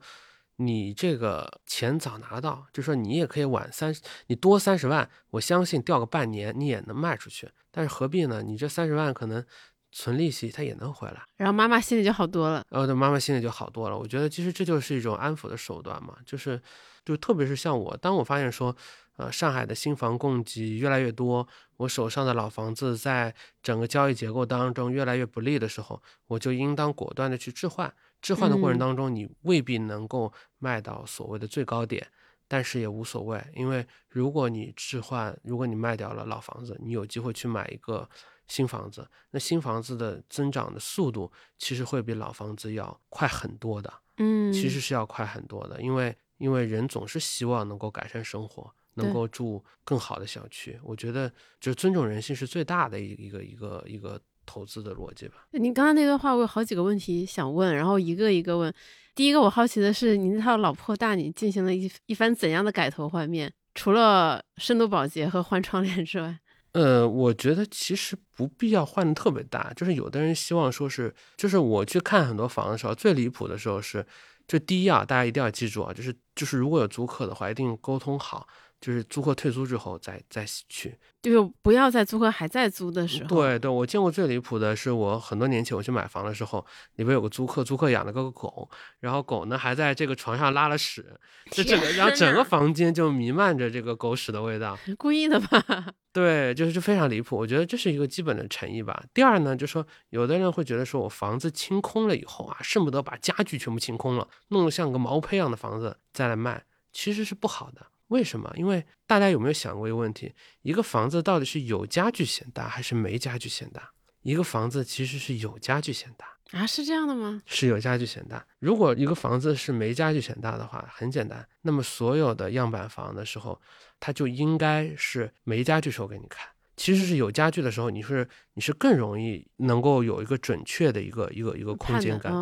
[0.57, 3.95] 你这个钱早拿到，就说你也可以晚三，
[4.27, 7.51] 你多三十万，我相信掉个半年你也能卖出去。
[7.71, 8.43] 但是何必呢？
[8.43, 9.43] 你这三十万可能
[9.91, 11.23] 存利息，它也能回来。
[11.39, 12.63] 然后妈妈心里就好多了。
[12.69, 13.99] 呃，对，妈妈心里就好多了。
[13.99, 16.61] 我觉得其实这就是一种安抚的手段嘛，就是
[17.07, 18.77] 就特别是像我，当我发现说。
[19.17, 21.47] 呃，上海的新房供给越来越多，
[21.77, 27.93] 我手上的老房子在整个交易结构当中越来越不利的时候，我就应当果断的去置换。
[28.23, 32.07] 置换的过程当中，你未必能够卖到所谓的最高点，
[32.49, 38.09] 但是也无所谓，因为如果你置换，如果你卖掉了老房子，你有机会去买一个
[38.47, 43.93] 新房子，那新房子的增长的速度其实会比老房子要快很多的。
[44.19, 48.73] 嗯，其实是要快很多的，因为因为人总是希望能够改善生活。
[48.95, 51.29] 能够住更好的小区，我觉得
[51.61, 55.47] 就是尊重人性是最大的一一个一个一个投资的逻辑吧。
[55.53, 58.73] 您刚刚那段话，我有好几个问题想问，然后一个一个问。
[59.15, 63.53] 第一个，我好奇的是，您那套老破大，你进行了一一番怎样的改头换面？
[63.75, 66.39] 除了深度保洁和换窗帘之外，
[66.73, 74.05] 呃，我觉得其实不必要换的特别大，就是有的人希望说是，就是我去看很多房的时候，最离谱的时候是，
[74.49, 78.49] 就第一啊，大家一定要记住啊，就是就是如果有租客的话，一定沟通好。
[78.83, 83.29] 就是租客退租之后再再去，就不要在租客还在租的时候。
[83.29, 86.67] 对对，我见过最离谱的是，我很多年前我去买房的时候，
[86.97, 88.69] 里边有个租客，租客养了个狗，
[88.99, 91.17] 然后狗呢还在这个床上拉了屎，
[91.53, 94.77] 这整个，然后整个房间就弥漫着这个狗屎的味道。
[94.99, 95.65] 故意的吧？
[96.13, 97.37] 对，就是就非常离谱。
[97.37, 99.05] 我觉得这是一个基本的诚意吧。
[99.15, 107.87] 第二呢，就说有的人会觉得说我房子清空了以后啊，恨不得把家具全部清空了，弄得像个毛坯一样的房子再来卖，其实是不好的。
[108.13, 108.53] 为什么？
[108.57, 113.91] 因为大家有没有想过一个问题：一个房子到底是有家具显大，还是没家具显大？
[114.21, 117.43] 一个房子其实是有家具显大啊，是这样的吗？
[117.47, 118.47] 是有家具显大。
[118.59, 123.61] 如果一个房子是没家具显大的话，很简单，那么所有的样板房的时候，
[123.99, 126.47] 它就应该是没家具时候给你看。
[126.83, 132.33] 其实是有家具的时候，你是你是更容易能够有一个准确的一个一个一个空间感。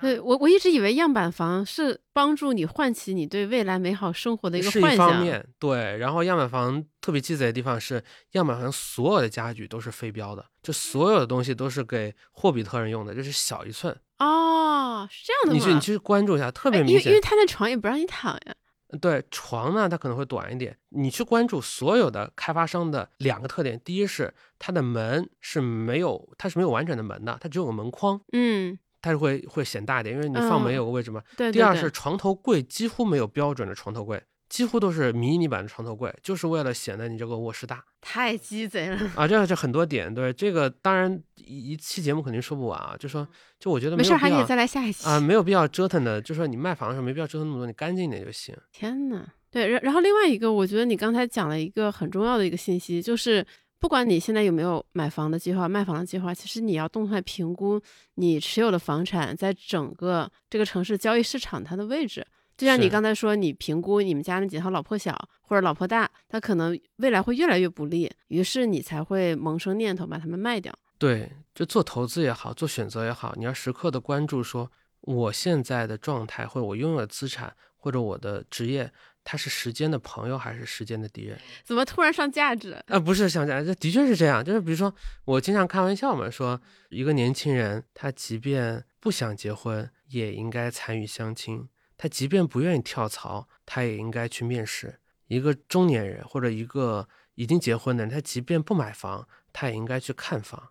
[0.00, 4.90] 对我我一直以为样板房是帮助你唤起你对未来美好生活的一个幻想。
[4.90, 5.98] 是一方面，对。
[5.98, 13.94] 然后样板房特别鸡贼的地方是，样板房所有的家具都是非标的，就所有的东西都是给霍比特人用的，就是小一寸。
[14.20, 15.52] 哦，是这样的吗？
[15.52, 17.12] 你去你去关注一下，特别明显。
[17.12, 18.54] 因为他那床也不让你躺呀。
[19.00, 20.76] 对床呢，它可能会短一点。
[20.90, 31.22] 你去关注所有的开发商的两个特点，第一是它的门是没有，它是没有完整的门的，它只有个门框，嗯，它是会会显大一点，因为你放门有个位置嘛。
[31.36, 31.50] 对。
[31.50, 34.22] 第二是床头柜几乎没有标准的床头柜。
[34.52, 37.82] 几乎都是迷你版的床头柜，就是为了显得你这个卧室大。
[38.02, 39.26] 太鸡贼了啊！
[39.26, 42.94] 这个是很多点，对这个当然一一期节目肯定说不完啊。
[42.98, 43.26] 就说，
[43.58, 46.20] 就我觉得没事，还可以再来下一期啊，没有必要折腾的。
[46.20, 48.54] 就说你卖房的时候没必要折腾那么多，你干净一点就行。
[48.70, 53.46] 天呐，对，然然后另外一个，我觉得你刚才讲了一个很重要的一个信息，就是
[53.80, 57.80] 不管你现在有没有买房的计划、卖房的计划，其实你要动态评估
[58.16, 62.26] 你持有的房产在整个这个城市交易市场它的位置。
[62.62, 70.72] 就像你刚才说，你评估你们家那几套老破小或者老破大，它可能未来会越来越不利，于是你才会萌生念头把它们卖掉。
[70.96, 78.92] 对，就做投资也好，做选择也好，你要时刻的关注说，我现在的状态或者我拥有的资产或者我的职业，
[79.24, 81.36] 它是时间的朋友还是时间的敌人？
[81.64, 82.80] 怎么突然上价值？
[82.86, 84.44] 啊，不是上价值，这的确是这样。
[84.44, 84.94] 就是比如说，
[85.24, 86.60] 我经常开玩笑嘛，说
[86.90, 91.66] 一个年轻人，他即便不想结婚，也应该参与相亲；
[92.02, 94.98] 他即便不愿意跳槽，他也应该去面试。
[95.28, 100.70] 一个中年人或者一个已经结婚的人，他即便不买房，他也应该去看房。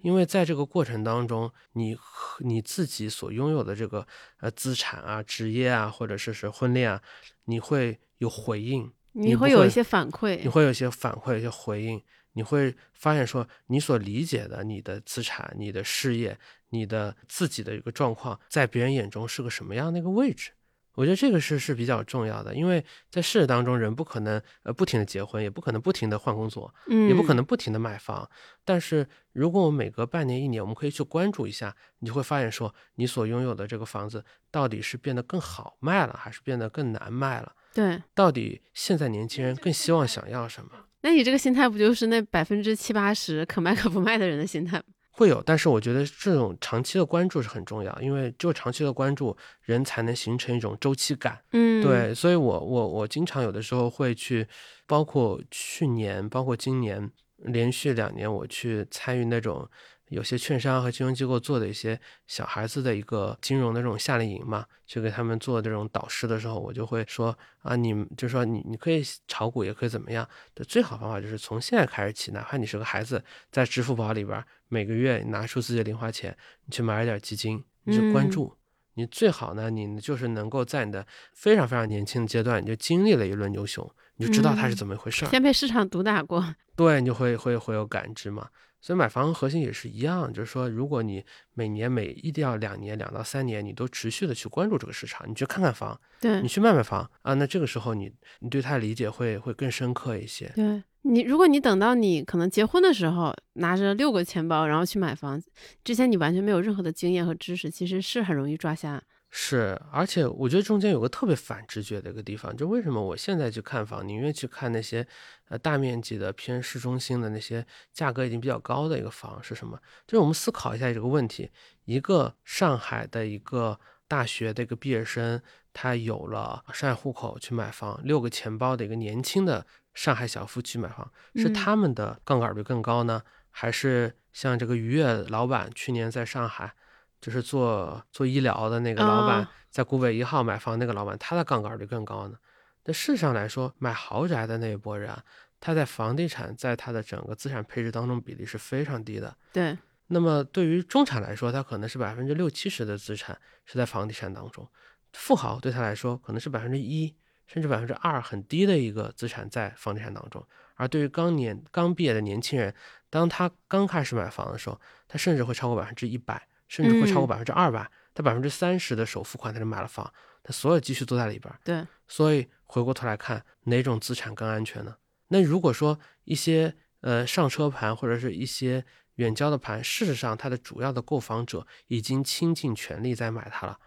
[0.00, 4.06] 因为在这个过程当中，你和你自己所拥有的这个
[4.38, 7.02] 呃资产啊、职业啊，或者是是婚恋啊，
[7.44, 10.48] 你会有回应，你会有一些反馈你。
[10.48, 12.02] 会有一些反馈、一些回应，
[12.32, 16.38] 你会发现说，你所理解的你的资产、你的事业、
[16.70, 20.52] 你的自己的一个状况，在别人眼中是个什么样的一个位置。
[20.94, 28.28] 我觉得这个是是比较重要的，因为在事实当中，人不可能呃不停的结婚，也不可能不停的换工作，嗯，也不可能不停的买房。
[28.64, 37.52] 但是如果我们每隔半年、一年，我们可以去关注一下，你就会发现说，你所拥有的这个房子到底是变得更好卖了，还是变得更难卖了？
[37.72, 38.02] 对。
[38.14, 40.70] 到底现在年轻人更希望想要什么？
[41.02, 44.84] 那你这个心态不就是那百分之七八十可卖可不卖的人的心态吗？
[45.20, 51.38] 会有，但是我觉得这种长期的关注是很重要，因为只有长期的关注，人才能形成一种周期感。
[51.52, 54.48] 嗯，对，所以我我我经常有的时候会去，
[54.86, 59.68] 包括去年，包括今年，连续两年我去参与那种
[60.10, 76.36] 有些券商和金融机构做的一些小孩子的一个金融的这种夏令营嘛，去给他们做这种导师的时候，我就会说啊，你们就说你你可以炒股，也可以怎么样的，最好方法就是从现在开始起，哪怕你是个孩子，在支付宝里边儿每个月拿出自己的零花钱，
[76.66, 78.56] 你去买一点基金，你去关嗯注。
[78.94, 85.28] 你最好呢，你就是能够在你的非常非常年轻的阶段，你就经历了一轮牛熊，你就知道它是嗯怎么一回事儿。
[85.28, 86.54] 先被市场毒打过。
[86.74, 88.48] 对，你就会会会有感知嘛。
[88.80, 91.24] 所以买房核心也是一样，就是说，如果你
[91.54, 98.10] 每年每一定要两年两到三年，你都持续的去关注这个市场，你去看看房，对你去卖卖房啊，那这个时候你
[98.40, 100.50] 你对它的理解会会更深刻一些。
[100.54, 105.42] 对你，如果你等到你可能结婚的时候，拿着六个钱包，然后去买房，
[105.84, 109.02] 之前你完全没有任何的经验和知识，其实是很容易抓瞎。
[109.32, 115.06] 是，而且我觉得中间有个特别反直觉的一个地方，就为什么我现在去看房，宁愿去看那些
[115.48, 119.80] 呃大面积的偏市中心的那些价格已经比较高的一个房是什么？
[120.04, 121.48] 就是我们思考一下这个问题：
[121.84, 123.78] 一个上海的一个
[124.08, 125.40] 大学的一个毕业生，
[125.72, 129.64] 他有了上海户口去买房，六个钱包的一个年轻的
[129.94, 136.74] 上海小夫妻买房，是嗯他们的杠杆率更高呢，还是像这个愉悦老板去年在上海？
[137.20, 142.36] 就是做做医疗的那个老板，哦在古北一号买房那个老板，他的杠杆率更高呢。
[142.84, 145.22] 那事实上来说，买豪宅的那一波人啊，
[145.60, 149.36] 他在房地产在他的整个资产配置当中比例是非常低的。
[149.52, 149.76] 对，
[150.08, 154.64] 那么对于中产来说，他可能是百分之六七十的资产是在房地产当中；
[155.12, 157.14] 富豪对他来说可能是百分之一
[157.46, 160.44] 甚至百分之二，很低的一个资产在房地产当中。
[160.74, 162.74] 而对于刚年刚毕业的年轻人，
[163.10, 167.90] 当他刚开始买房的时候，他甚至会超过百分之一百，甚至会超过嗯百分之二百。
[168.14, 170.12] 他百分之三十的首付款他就买了房，
[170.42, 171.58] 他所有积蓄都在里边儿。
[171.64, 174.96] 对，所以回过头来看，哪种资产更安全呢？
[175.28, 183.78] 那如果说一些呃上车盘或者是一些远郊的盘，事实上它的主要的购房者已经倾尽全力在买它了，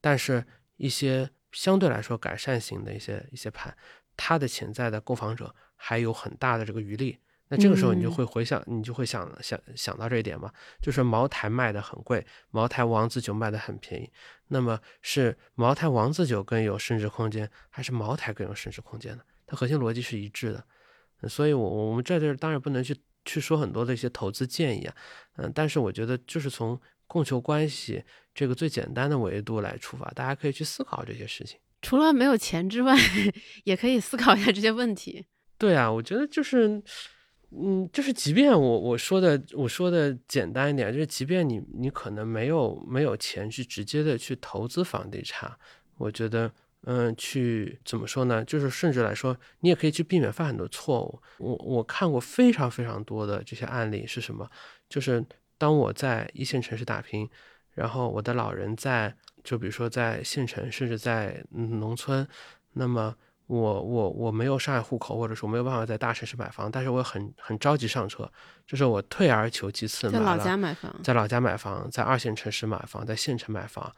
[0.00, 3.76] 但是一些相对来说改善型的一些一些盘，
[4.16, 7.18] 它的潜在的购房者还有很大的这个余力。
[7.48, 10.50] 那这个时候你就嗯会回想，你就会想想想到这一点嘛，
[10.82, 14.10] 就是茅台卖的很贵，茅台王子酒卖的很便宜。
[14.48, 19.22] 那么是茅台王子酒更有升值空间，还是茅台更有升值空间呢？
[19.46, 20.58] 它核心逻辑是一致的。
[21.22, 24.94] 嗯所以我，我们在这儿当然不能去去说很多的一些投资建议啊，
[25.36, 31.58] 嗯、但是我觉得就是从供求关系这个最简单的维度来出发，大家可以去思考这些事情。
[31.80, 32.94] 除了没有钱之外，
[33.64, 35.26] 也可以思考一下这些问题。
[35.56, 36.82] 对啊，我觉得就是，
[37.56, 45.50] 嗯，就是即便我我说的我说的简单一点，就是即便你你可能没有没有钱去直接的去投资房地产，
[45.98, 46.50] 我觉得。
[46.86, 48.44] 嗯，去怎么说呢？
[48.44, 51.18] 就是甚至来说，你也可以去避免犯很多错误。
[51.38, 54.46] 我我看过非常非常多的这些案例是什么？
[54.86, 55.24] 就是
[55.56, 57.26] 当我在一线城市打拼，
[57.72, 62.28] 然后我的老人在，就比如说在县城，甚至在农村，
[62.74, 68.30] 那么我我我没有上海户口，或者说没有办法在大城市买房，但是我很很着急上车，
[68.66, 73.92] 这是我退而求其次在老家买房，在老家买房，在二线城市买房，在县城买房。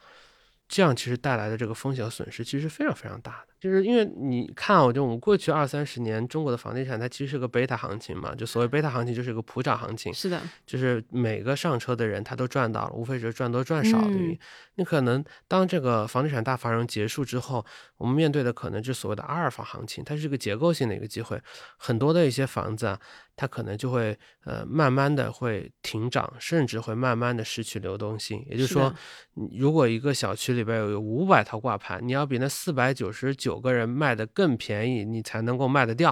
[0.69, 3.55] 这样其实带来的这个风险和损失其实是非常非常大的。
[3.59, 14.39] 就是因为你看啊，就我们过去二三十年中国的房地产，它其实是个贝塔行情嘛，就所谓贝塔行情就是一个普涨行情，是的，就是每个上车的人他都赚到了，无非是赚多赚少的原因。
[14.75, 17.64] 你可能当这个房地产大繁荣结束之后，
[17.97, 21.41] 我们面对的可能就是所谓的阿尔法行情，它是一个结构性的一个机会，
[21.77, 23.01] 很多的一些房子啊，
[23.37, 28.43] 它可能就会呃慢慢的会停涨，甚至会慢慢的失去流动性。
[28.49, 28.95] 也就是说，
[29.59, 33.61] 如果一个小区里边有五百套挂牌，你要比那四百九十九。
[33.66, 36.11] 个人卖的更便宜，你才能够卖得掉。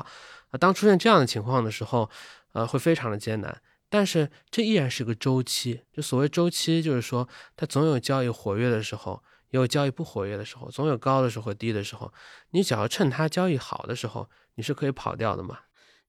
[0.48, 2.10] 啊，当出现这样的情况的时候，
[2.52, 3.62] 呃，会非常的艰难。
[3.88, 12.12] 但是这依然是个周期，就所谓周期，就是说它总有交易活跃的时候，也有交易不活跃的时候，总有高的时候和低的时候。
[12.50, 15.58] 你只要趁它交易好的时候，你是可以跑掉的嘛。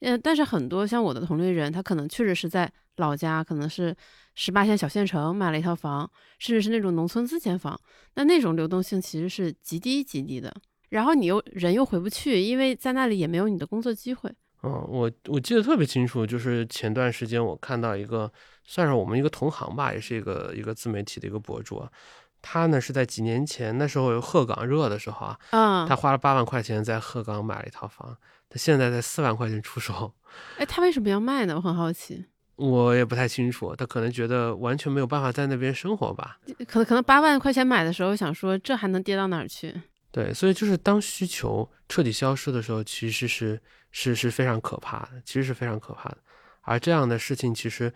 [0.02, 3.96] 嗯，但是很多像我的同龄人，他可能确实是在老家，可能是
[4.36, 7.80] 十八线小县城买了一套房，甚至是那种农村自建房，
[8.16, 10.54] 那那种流动性其实是极低极低的。
[10.90, 14.32] 然后你又人又回不去，因为在那里也没有你的工作机会。
[14.64, 18.32] 嗯，我我记得特别清楚，就是前段时间我看到一个，
[18.64, 21.86] 算是我们一个同行吧，也是一个一个自媒体的一个博主，
[22.42, 28.18] 他呢是在几年前那时候有鹤岗热的时候啊，嗯，他花了八万块钱在鹤岗买了一套房，
[28.50, 30.14] 他现在在四万块钱出手。
[30.58, 31.56] 哎，他为什么要卖呢？
[31.56, 32.26] 我很好奇。
[32.56, 36.40] 我也不太清楚，他可能觉得完全没有办法在那边生活吧。
[36.68, 39.74] 可能可能八万块钱买的时候想说，这还能跌到哪儿去？
[40.12, 46.18] 对，所以就是当需求彻底消失的时候，其实是是是非常可怕的，其实是非常可怕的。
[46.62, 47.94] 而这样的事情其实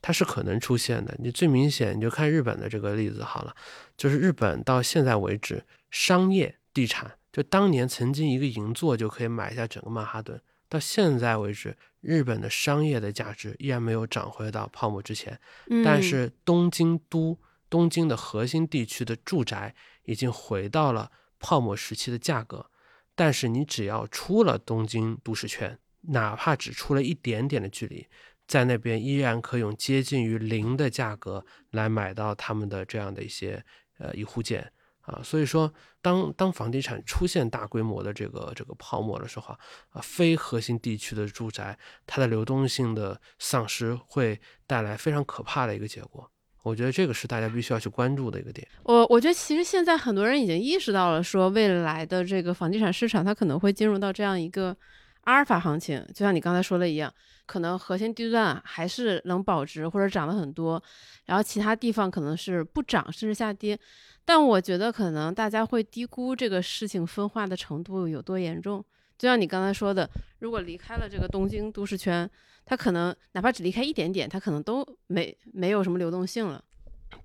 [0.00, 1.14] 它是可能出现的。
[1.18, 3.54] 你最明显，你就看日本的这个例子好了，
[3.98, 15.38] 就是日本到现在为止，商业地产就当年曾经一个银座就可以买下整个曼哈顿，到现在为止，日本的商业的价值依然没有涨回到泡沫之前。
[15.84, 19.74] 但是东京都东京的核心地区的住宅
[20.04, 21.10] 已经回到了。
[21.42, 22.66] 泡沫时期的价格，
[23.14, 28.06] 但是你只要出了东京都市圈，哪怕只出了一点点的距离，
[28.46, 33.64] 在那边依然可以用接近于零的价格来买到他们的这样的一些
[33.96, 34.70] 呃一户建
[35.10, 35.20] 啊。
[35.22, 39.54] 所以说，当当房地产出现大规模的这个这个泡沫的时候
[39.90, 46.30] 啊，非核心地区的住宅它的流动性的丧失会带来非常可怕的一个结果。
[46.62, 48.66] 我觉得这个是大家必须要去关注的一个点。
[48.82, 54.76] 我我觉得其实现在很多人已经意识到了，说未来的这个房地产市场它可能会进入到这样一个
[55.22, 57.12] 阿尔法行情，就像你刚才说的一样，
[57.46, 60.82] 可能核心地段还是能保值或者涨得很多，
[61.24, 63.78] 然后其他地方可能是不涨甚至下跌。
[64.24, 68.84] 但我觉得可能大家会低估这个事情分化的程度有多严重。
[69.18, 70.08] 就像你刚才说的，
[70.38, 72.30] 如果离开了这个东京都市圈。
[72.66, 76.62] 它可能哪怕只离开一点点，它可能都没没有什么流动性了。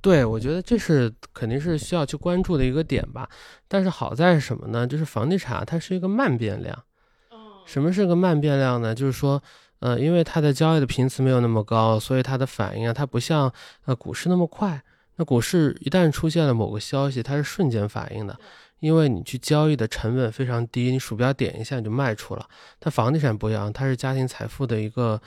[0.01, 3.29] 对，我觉得这是肯定是需要去关注的一个点吧。
[3.67, 4.87] 但是好在是什么呢？
[4.87, 6.83] 就是房地产它是一个慢变量。
[7.67, 8.95] 什么是个慢变量呢？
[8.95, 9.43] 就是说，
[9.79, 13.53] 呃，因为它的交易的频次没有那么高，所以它的反应啊，它不像
[13.85, 14.83] 呃股市那么快。
[15.17, 18.37] 那股市一旦出现了某个消息，它是瞬间反应的。
[18.81, 22.47] 因为你去交易的成本非常低，你鼠标点一下你就卖出了。
[22.79, 25.19] 它房地产不一样，它是家庭财富的一个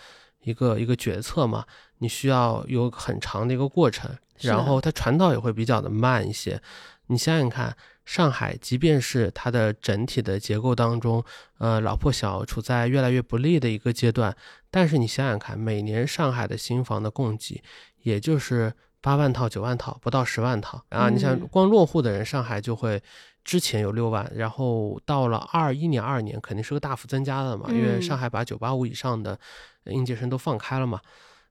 [0.42, 1.64] 一个一个决策嘛，
[1.98, 4.10] 你需要有很长的一个过程，
[4.42, 6.60] 然后它传导也会比较的慢一些。
[7.06, 7.74] 你想想看，
[8.04, 11.24] 上海即便是它的整体的结构当中，
[11.56, 14.36] 呃，老破小，处在越来越不利的一个阶段，
[14.70, 17.62] 但是你想想看，每年上海的新房的供给
[18.02, 18.74] 也就是
[19.08, 20.84] 八万套、九万套，不到十万套。
[20.90, 21.08] 啊。
[21.08, 23.02] 你想光落户的人，上海就会。
[23.44, 29.38] 之前有六万，然后到了二一年、二年肯定是个大幅增加的嘛，因为上海把九八五以上的
[29.84, 31.00] 应届生都放开了嘛，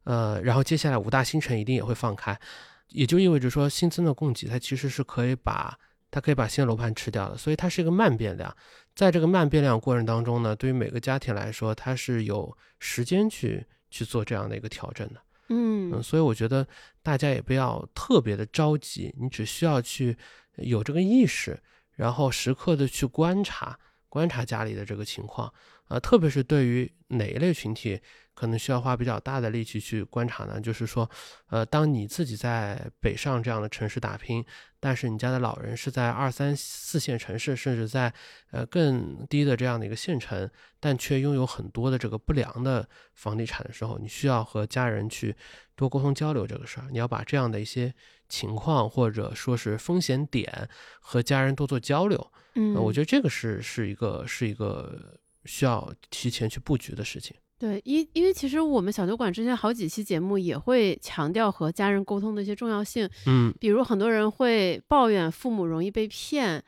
[0.04, 2.40] 呃，然后接下来五大新城一定也会放开，
[2.90, 5.76] 也就意味着说新增的供给它其实是可以把
[6.12, 8.56] 它可以把新的楼盘吃掉的，所以它是一个慢变量，
[8.94, 15.20] 在这个慢变量过程当中呢，对于每个家庭来说，它是有时间去去做这样的一个调整的，
[15.50, 16.68] 嗯，所以我觉得
[17.02, 20.18] 大家也不要特别的着急，你只需要去
[20.56, 21.58] 有这个意识。
[21.96, 23.76] 然后时刻的去观察
[24.08, 25.52] 观察家里的这个情况，
[25.88, 28.00] 啊，特别是对于哪一类群体，
[28.38, 30.62] 可能需要花比较大的力气去观察呢？
[30.62, 31.10] 就是说，
[31.48, 34.46] 呃，当你自己在北上这样的城市打拼，
[34.80, 38.14] 但是你家的老人是在二三四线城市，甚至在
[38.52, 40.48] 呃更低的这样的一个县城，
[40.80, 45.36] 但却拥有很多的这个不良的房地产的时候，你需要和家人去
[45.76, 47.94] 多沟通交流这个事儿，你要把这样的一些。
[48.30, 50.68] 情况或者说是风险点
[51.00, 57.38] 和家人多做交流，嗯，我觉得这个是是一个是一个需要提前去布局的事情。
[57.60, 66.64] 对，因因为其实我们小酒馆之前好几期节目也会强调和家人沟通的一些重要性，嗯，比如很多人会抱怨父母容易被骗，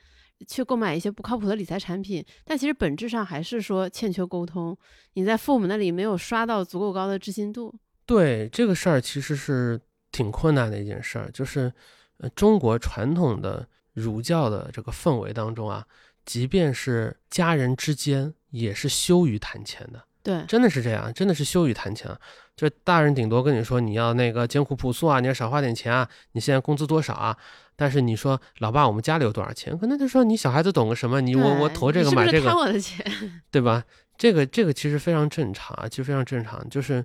[0.47, 4.75] 去购买一些不靠谱的理财产品，但其实本质上还是说欠缺沟通，
[5.13, 7.71] 你在父母那里没有刷到足够高的知心度。
[8.07, 9.79] 对这个事儿其实是
[10.11, 11.71] 挺困难的一件事儿，就是
[12.17, 15.85] 呃中国传统的儒教的这个氛围当中啊，
[16.25, 20.05] 即便是家人之间也是羞于谈钱的。
[20.22, 22.09] 对，真的是这样，真的是羞于谈钱。
[22.55, 27.38] 就大人顶多跟你说你要那个艰苦朴素啊，你要少花点钱啊，你现在工资多少啊？
[27.78, 29.78] 但是你说老爸，我们家里有多少钱？
[29.78, 31.22] 可能就说你小孩子懂个什么？
[31.22, 33.05] 你我我投这个买这个，贪我的钱，
[33.49, 33.82] 对吧？
[34.17, 36.70] 这个这个其实非常正常啊，其实非常正常。
[36.70, 37.03] 就是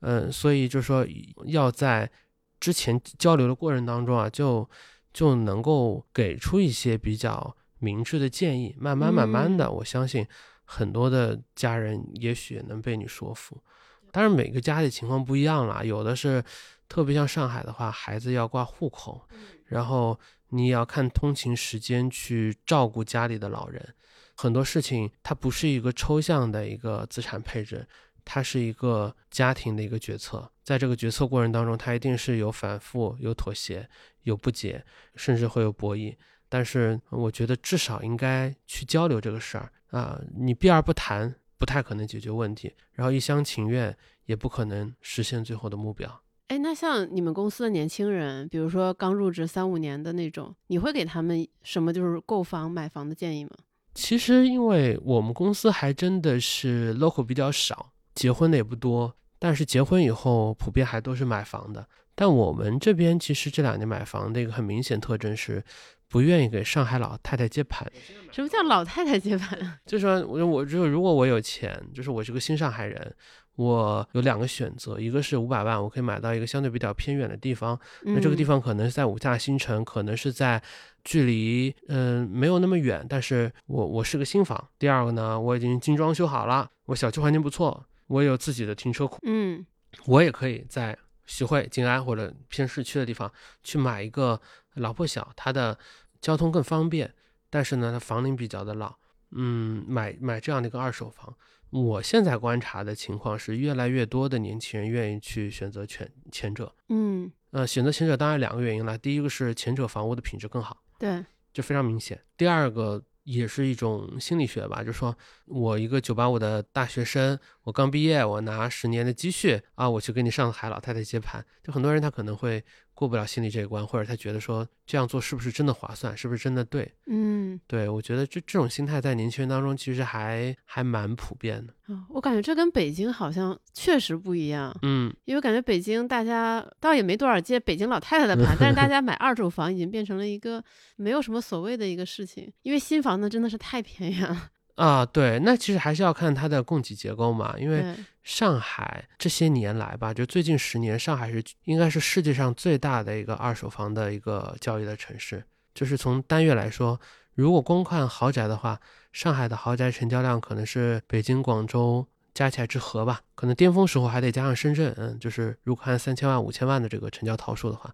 [0.00, 1.06] 嗯，所以就是说
[1.44, 2.10] 要在
[2.58, 4.68] 之前交流的过程当中啊，就
[5.12, 10.26] 就能够给出一些比较明智的建议，慢慢慢慢的，我相信。
[10.66, 13.62] 很多的家人也许能被你说服，
[14.10, 15.82] 当然每个家里情况不一样啦。
[15.82, 16.44] 有的是
[16.88, 19.26] 特别像上海的话，孩子要挂户口，
[19.66, 23.94] 然后你也要看通勤时间去照顾家里的老人。
[24.34, 27.86] 很多事情它不是一个抽象的一个资产配置，
[28.24, 30.50] 它是一个家庭的一个决策。
[30.62, 33.88] 在这个决策过程当中，它一定是有反复、有妥协、
[34.24, 36.16] 有不解，甚至会有博弈。
[36.48, 39.70] 但是我觉得至少应该去交流这个事儿。
[39.90, 46.22] 啊，你避而不谈，不太可能解决问题；然后一厢情愿，也不可能实现最后的目标。
[46.48, 53.52] 哎，那像你们公司的年轻人，比如说刚入职三五年的那种，你会给他们什么就是购房、买房的建议吗？
[53.94, 61.88] 其实，因为我们公司还真的是 local 比较少，结婚的也不多，但是结婚以后普遍还都是买房的。
[62.14, 65.64] 但我们这边其实这两年买房的一个很明显特征是。
[66.08, 67.90] 不愿意给上海老太太接盘。
[68.30, 69.78] 什么叫老太太接盘？
[69.84, 73.14] 就是说，我我就如果我有钱，就是我是个新上海人，
[73.56, 80.62] 我有两个选择，一个是五百万，我可以买到一个相对比较偏远的地方，那这个地方可能是在五大新城，可能是在
[81.02, 84.68] 距离嗯没有那么远，但是我我是个新房。
[84.78, 89.64] 第二个呢，我已经精装修好了，我小区环境不错，我有自己的停车库，嗯，
[90.04, 93.32] 我也可以在徐汇、静安或者偏市区的地方
[93.64, 94.40] 去买一个。
[94.76, 95.78] 老破小，它的
[96.20, 97.12] 交通更方便，
[97.50, 98.94] 但是呢，它房龄比较的老。
[99.32, 101.36] 嗯，买买这样的一个二手房，
[101.70, 106.72] 我现在观察的情况是，越来越多的年轻人愿意去选择前前者。
[106.88, 112.20] 嗯，呃，选择前者当然两个原因了，第一个是前者房屋的品质更好，对，就非常明显。
[112.36, 113.02] 第二个。
[113.26, 115.12] 也是一种心理学吧，就是说
[115.46, 117.36] 我一个九八五的大学生，
[117.66, 122.62] 我刚毕业，我拿十年的积蓄啊，我去给你上海老太太接盘，就很多人他可能会
[122.94, 126.94] 过不了心里这一关，或者他觉得说这样做是不是真的划算，是不是真的对？
[127.06, 131.74] 嗯，对，我觉得这这种心态在年轻人当中其实还还蛮普遍的。
[132.08, 134.72] 我感觉这跟北京好像确实不一样。
[134.82, 140.62] 嗯，因为感觉北京大家倒也没多少接北京老太太的盘， 但是大家买二手房已经变成了一个
[140.94, 144.50] 没有什么所谓的一个事情，因为新房子真的是太便宜了。
[144.76, 147.84] 啊，对，那其实还是要看它的供给结构嘛，因为
[148.22, 157.00] 上海这些年来吧，就最近十年，上海是应该是世界上最大的一个二手房的一个交易的城市，就是从单月来说，
[157.34, 158.80] 如果光看豪宅的话。
[159.12, 167.90] 上海的豪宅成交量可能是北京、广州加起来之和吧，可能巅峰时候还得加上深圳，嗯，就是如果看三千万、五千万的这个成交套数的话，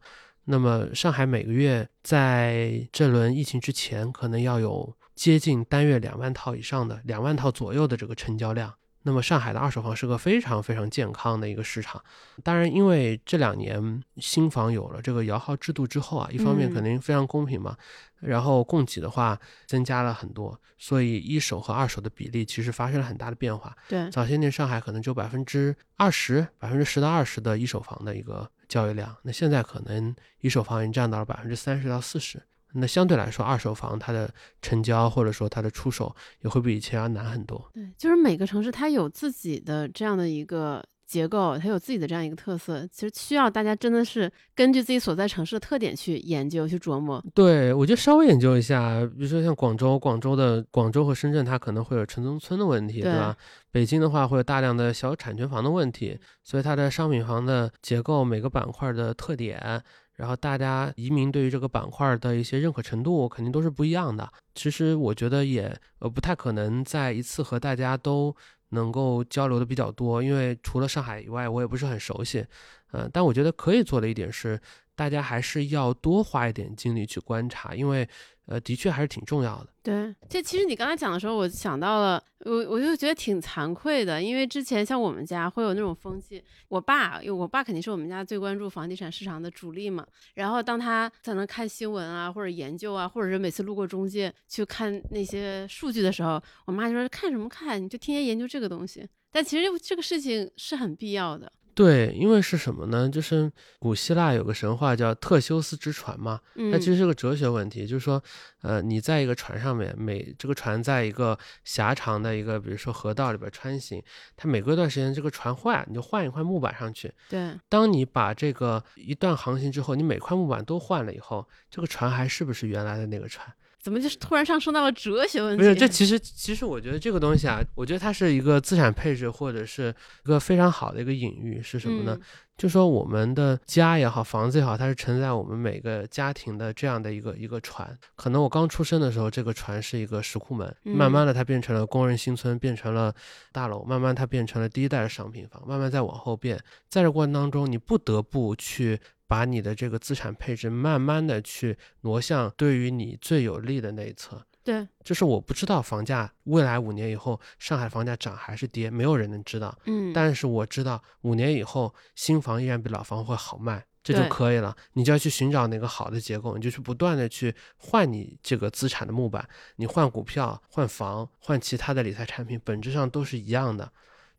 [0.47, 8.75] 那么上海每个月在这轮疫情之前，可能要有接近单月两万套以上的、两万套左右的这个成交量。
[9.05, 12.01] 那么上海的二手房是个非常非常健康的一个市场，
[12.45, 17.77] 当然，因为这两年新房有了这个摇号制度之后啊，一方面肯定非常公平嘛，
[18.21, 19.37] 然后供给的话
[19.67, 23.77] 增加了很多，所以一手和二手的比例其实发生了很大的变化。
[23.89, 32.41] 对，早些年上海可能就百分之二十、百分之十到二十的一手房的一个交易量，那现在可能一手房已经占到了百分之三十到四十。
[32.75, 37.71] 那相对来说，二手房它的成交或者说它的出手也会比以前要难很多。
[37.75, 47.23] 对，就是每个城市它有自己的这样的一个结构，它有自己的这样一个特色，其实需要大家真的是根据自己所在城市的特点去研究、去琢磨。
[47.35, 53.37] 对，我觉得稍微研究一下，比如说像广州，广州的广州和深圳，它可能会有城中村的问题，对吧？
[53.71, 59.83] 北京的话会有大量的小产权房的问题，所以它的商品房的结构每个板块的特点。
[60.23, 64.33] 然后大家移民对于这个板块的一些认可程度肯定都是不一样的。
[64.55, 68.33] 其实我觉得也呃不太可能在一次和大家都
[68.69, 72.47] 能够交流的比较多，因为除了上海以外，我也不是很熟悉。
[72.93, 74.61] 嗯，但我觉得可以做的一点是，
[74.95, 78.09] 大家还是要多花一点精力去观察，因为
[78.47, 79.69] 呃，的确还是挺重要的。
[79.83, 101.51] 对，这其实你刚才讲的时候，我想到了，我我就觉得挺惭愧的，因为之前像我们家会有那种风气，我爸，因为我爸肯定是我们家最关注房地产市场的主力嘛，然后当他在那看新闻啊，或者研究啊，或者是每次路过中介去看那些数据的时候，我妈就说看什么看，你就天天研究这个东西，但其实这个事情是很必要的。
[101.75, 103.09] 对，因为是什么呢？
[103.09, 106.41] 就是古希腊有个神话叫特修斯之船嘛，
[106.71, 108.23] 它其实是个哲学问题，就是说，
[108.61, 114.03] 呃，你在一个船上面，每这个船在一个狭长的一个，比如说河道里边穿行，
[114.37, 117.13] 它每隔一段时间这个船坏，你就换一块木板上去。
[117.29, 123.47] 对，当你把这个一段航行之后，你每块木板都换了以后，这个船还是不是原来的那个船？
[123.83, 125.59] 怎么就是突然上升到了哲学问题？
[125.59, 129.93] 不是，这其实其实我觉得这个东西啊，我觉得它是一个资产配置或者是
[130.25, 132.17] 一个非常好的一个隐喻，是什么呢？
[132.57, 137.99] 就说我们的家也好，房子也好，它是承载我们每个家庭的这样的一个一个船。
[138.15, 143.13] 可能我刚出生的时候，这个船是一个石库门，慢慢的它变成了工人新村，变成了
[143.51, 146.57] 大楼，慢慢它变成了第一代的商品房，慢慢再往后变，
[146.89, 149.01] 在这过程当中，你不得不去。
[149.33, 154.47] 把你的这个资产配置慢慢的去挪向对于你最有利的那一侧。
[154.63, 159.75] 对，就是我不知道房价未来五年以后上海房价涨还是跌，没有人能知道。
[159.87, 164.77] 嗯，但是我知道五年以后新房依然比老房会好卖，这就可以了。
[164.93, 169.49] 你就要去寻找那个好的结构，你就去不断的去换你这个资产的木板。
[169.77, 173.91] 你换股票、换房、换其他的理财产品，本质上都是一样的。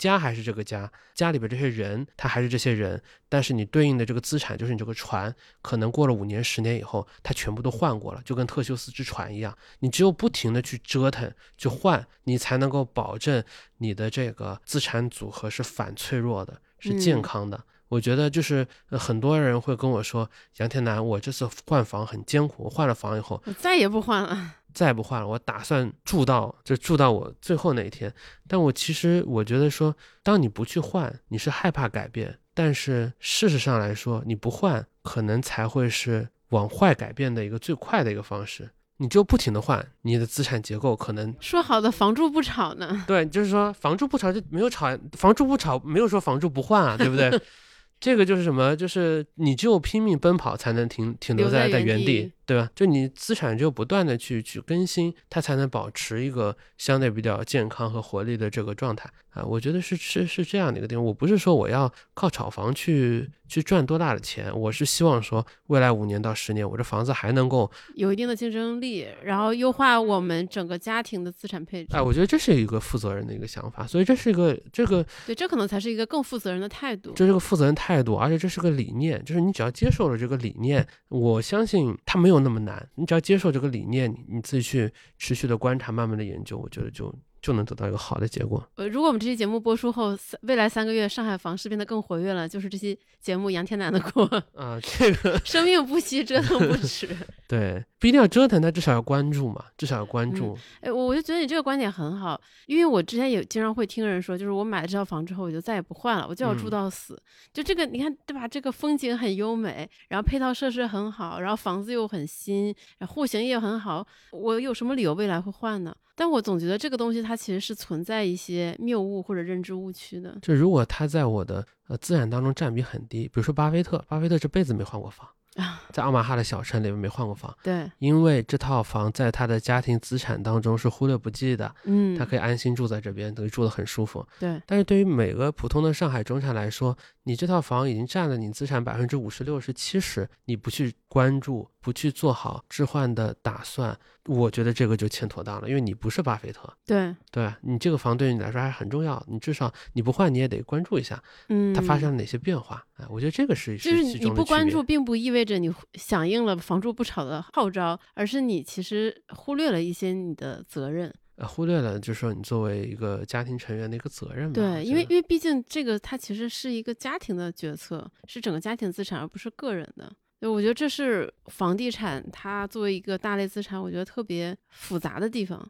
[0.04, 13.42] 家还是这个家，家里边这些人，他还是这些人，但是你对应的这个资产就是你这个船，可能过了五年、十年以后，它全部都换过了，就跟特修斯之船一样，你只有不停的去折腾、去换，你才能够保证
[13.78, 17.64] 你的这个资产组合是反脆弱的，是健康的。
[17.88, 24.56] 我觉得就是很多人会跟我说，杨天南，我这次换房很艰苦，我换了房以后，我再也不换了。
[24.74, 28.14] 再不换了，我打算住到就住到我最后那一天。
[28.48, 38.70] 但我其实我觉得说，当你不去换，你是害怕改变；但是事实上来说，你不换，可能才会是往坏改变的一个最快的一个方式。
[38.98, 43.04] 你就不停的换，你的资产结构可能说好的房住不炒呢？
[43.08, 47.30] 对，就是说房住不炒就没有炒，房住不炒没有说房住不换啊，对不对？
[48.00, 48.76] 这个就是什么？
[48.76, 52.32] 就是你只有拼命奔跑，才能停停留在在原地。
[52.46, 52.70] 对吧？
[52.76, 59.44] 就你资产就不断的去去更新，它才能保持一个相对比较健康和活力的这个状态啊。
[59.44, 61.04] 我觉得是是是这样的一个地方。
[61.04, 71.96] 我不是说我要靠炒房去去赚多大的钱，我是希望说未来五年到十年，我这房子还能够有一定的竞争力，然后优化我们整个家庭的资产配置。
[71.96, 77.12] 哎，我觉得这是一个负责任的一个想法，所以这是一个这个对，这可能才是一个更负责任的态度。
[77.16, 87.14] 这是个负责任态度，而且这是个理念，就是你只要接受了这个理念，我相信他没有没有那么难，你只要接受这个理念，你自己去持续的观察，慢慢的研究，我觉得就
[87.44, 88.66] 就能得到一个好的结果。
[88.76, 94.24] 呃，如果我们这期节目播出后，未来三个月上海房市变得更活跃了，就是这期节目杨天南的锅
[94.56, 97.08] 啊，这个 生命不息，折腾不止。
[97.46, 100.58] 对，不一定要折腾，但至少要关注嘛，至少要关注。
[100.80, 107.22] 哎，我我就觉得你这个观点很好，因为我之前也经常会听人说，就是我买了这套房之后，我就再也不换了，我就要住到死。
[107.52, 108.48] 就这个，你看对吧？
[108.48, 112.74] 这个风景很优美，然后配套设施很好，然后房子又很新，
[113.08, 115.94] 户型也很好，我有什么理由未来会换呢？
[116.16, 120.38] 但我总觉得这个东西它其实是存在一些谬误或者认知误区的。
[120.42, 125.28] 就如果它在我的呃资产当中占比很低，比如说巴菲特，巴菲特这辈子没换过房。
[125.56, 134.60] 啊，在奥马哈的小城里面没换过房，对，因为这套房在他的家庭资产当中是忽略不计的，嗯，他可以安心住在这边，等于住得很舒服，对。
[134.66, 143.96] 但是对于每个普通的上海中产来说，你这套房已经占了你资产百分之五十、六十、七十，你不去关注，不去做好置换的打算，
[144.26, 161.14] 我觉得这个就欠妥当了，因为你不是巴菲特，对，对你这个房对于你来说还是很重要，你至少你不换你也得关注一下，嗯，它发生了哪些变化，哎，我觉得这个是就是你不关注，并不意味着你响应了房住不炒的号召，而是你其实忽略了一些你的责任。
[161.36, 164.54] 呃，忽略了，就是说你作为一个家庭成员的一个责任嘛。
[164.54, 170.14] 对，因为因为毕竟这个它其实是一个家庭的决策，是整个家庭资产，而不是个人的。
[170.44, 175.66] 对，我觉得这是房地产它作为一个大类资产，我觉得特别复杂的地方。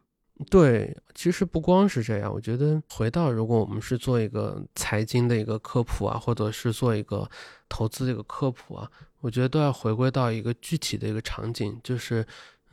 [0.50, 7.30] 对，其实不光是这样，我觉得回到如果我们是做一个财经的一个科普啊，或者是做一个
[7.68, 8.90] 投资的一个科普啊，
[9.20, 12.26] 我觉得都要回归到一个具体的一个场景，就是。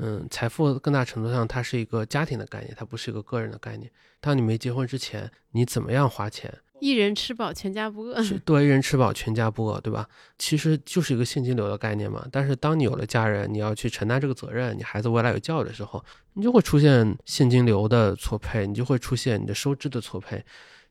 [0.03, 3.91] 嗯，财富更大程度上，它是一个家庭的概念，它不是一个个人的概念。
[4.19, 6.51] 当你没结婚之前，你怎么样花钱？
[6.81, 8.21] 一人吃饱全家不饿。
[8.23, 10.05] 是多一人吃饱全家不饿，对吧？
[10.39, 12.27] 其实就是一个现金流的概念嘛。
[12.31, 16.03] 但是当你有了家人，你要去承担这个责任，你孩子未来有教育的时候，
[16.33, 20.43] 你就会出现现金流的错配，你就会出现你的收支的错配，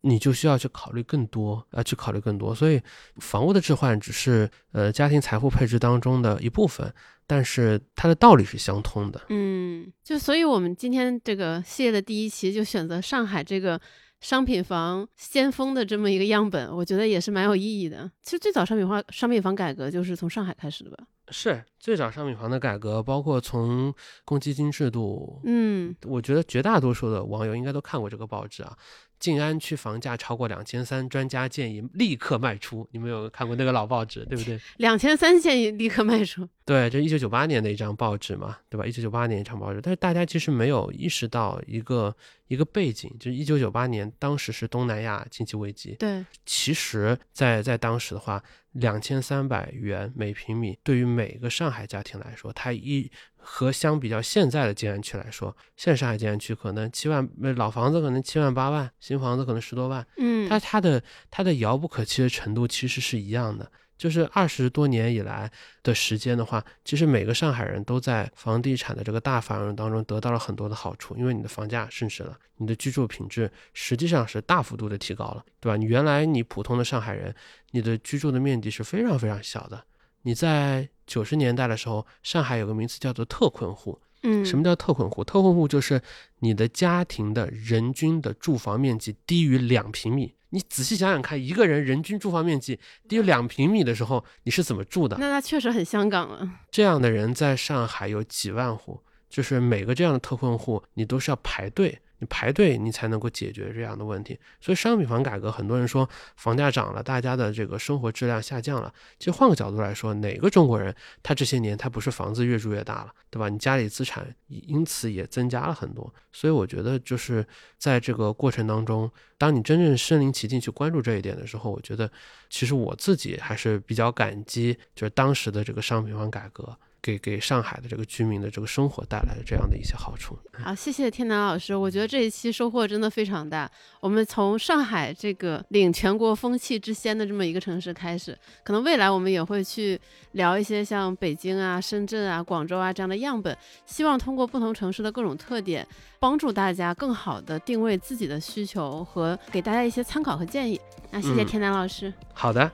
[0.03, 2.55] 你就需要去考虑更多，啊，去考虑更多。
[2.55, 2.81] 所以，
[3.17, 6.95] 房屋的置换只是呃家庭财富配置当中的一部分，
[7.27, 9.21] 但是它的道理是相通的。
[9.31, 13.81] 嗯，就所以我们今天这个系列的第一期就选择上海这个。
[14.21, 18.11] 商品房先锋的这么一个样本，我觉得也是蛮有意义的。
[18.23, 20.99] 其实最早商品化、商品房改革就是从上海开始的吧？
[21.33, 23.95] 是最早商品房的改革，包括从
[24.25, 25.41] 公积金制度。
[25.45, 28.77] 嗯，我觉得绝大多数的网友应该都看过这个报纸啊。
[29.21, 32.89] 静安区房价超过两千三，专家建议立刻卖出。
[32.91, 34.59] 你们有看过那个老报纸，对不对？
[34.79, 36.49] 两千三建议立刻卖出。
[36.65, 38.87] 对，这一九九八年的一张报纸嘛，对吧？
[38.87, 42.15] 一九九八年一张报纸，但是大家其实没有意识到一个
[42.49, 45.95] 一个背景，就是一九九八年当时是东南亚经济危机。
[45.99, 48.43] 对，其实，在在当时的话，
[48.73, 53.11] 两千三百元每平米对于每个上海家庭来说，它一。
[53.41, 63.71] 和相比较现在的静安区来说，现在上海静安区可能七万，老房子可能七万八万，新房子可能十多万，嗯，它它的它的遥不可及的程度其实是一样的。
[63.99, 65.51] 就是二十多年以来
[65.83, 75.77] 的时间的话，其实每个上海人都在房地产的这个大繁荣当中得到了很多的好处，因为你的房价升值了，你的居住品质实际上是大幅度的提高了，对吧？
[75.77, 77.35] 你原来你普通的上海人，
[77.73, 79.85] 你的居住的面积是非常非常小的。
[80.23, 84.01] 你在九十年代的时候，上海有个名词叫做特困户。
[84.23, 85.25] 嗯，什么叫特困户？
[85.25, 86.03] 特困户就是
[86.41, 90.35] 你的家庭的人均的住房面积低于两平米。
[90.51, 92.79] 你仔细想想看，一个人人均住房面积
[93.09, 95.17] 低于两平米的时候，你是怎么住的？
[95.19, 96.51] 那他确实很香港了。
[96.71, 102.01] 这样的人在上海有几万户，就是每个这样的特困户，你都是要排队。
[102.21, 104.39] 你排队，你才能够解决这样的问题。
[104.61, 108.93] 所以商品房改革，很多人说房价涨了，大家的这个生活质量下降了。
[109.19, 113.49] 其实换个角度来说，哪个中国人他这些年他不是房子越住越大了，对吧？
[113.49, 116.15] 你家里资产因此也增加了很多。
[116.31, 117.45] 所以我觉得就是
[117.77, 122.11] 在这个过程当中，当你真正身临其境去关注这一点的时候，我觉得
[122.49, 126.77] 其实我自己还是比较感激，就是当时的这个商品房改革。
[127.03, 130.39] 给给上海的这个居民的这个生活带来的这样的一些好处。
[130.63, 133.71] 好，谢谢天南老师，我觉得这一期收获真的非常大。
[134.01, 139.99] 我们从上海这个领全国风气之先的这么一个城市开始，可能未来我们也会去
[140.33, 143.57] 聊一些像北京啊、深圳啊、广州啊这样的样本。
[143.87, 145.87] 希望通过不同城市的各种特点，
[146.19, 150.81] 帮助大家更好的定位自己的需求和给大家一些参考和建议。
[151.11, 152.13] 那谢谢天南老师。
[152.35, 152.71] 好的。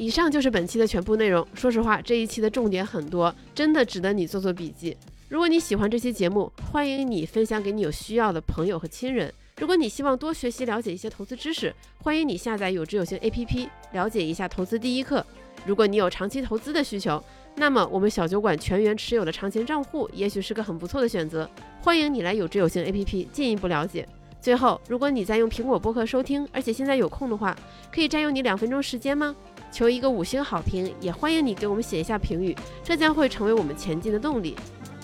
[0.00, 1.46] 以上就是本期的全部内容。
[1.52, 4.96] 说实话，这一期的重点很多，真的值得你做做笔记。
[5.28, 9.30] 如果你喜欢这期节目，欢迎你分享给你有需要的朋友和亲人。
[9.58, 15.22] 如果你希望多学习了解一些投资知识，欢迎你下载有知有行 APP，了解一下投资第一课。
[15.66, 17.22] 如果你有长期投资的需求，
[17.56, 21.46] 那么我们小酒馆全员持有的长钱账户也许是个很不错的选择。
[21.82, 24.08] 欢迎你来有知有行 APP 进一步了解。
[24.40, 27.54] 最后，如果你在用苹果播客收听，而且现在有空的话，
[27.92, 29.36] 可以占用你两分钟时间吗？
[29.70, 34.56] 求一个五星好评，也欢迎你给我们写一下评语，这将会成为我们前进的动力。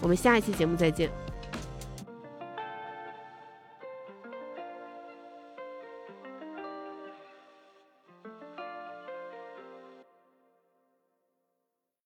[0.03, 1.11] 我们下一期节目再见。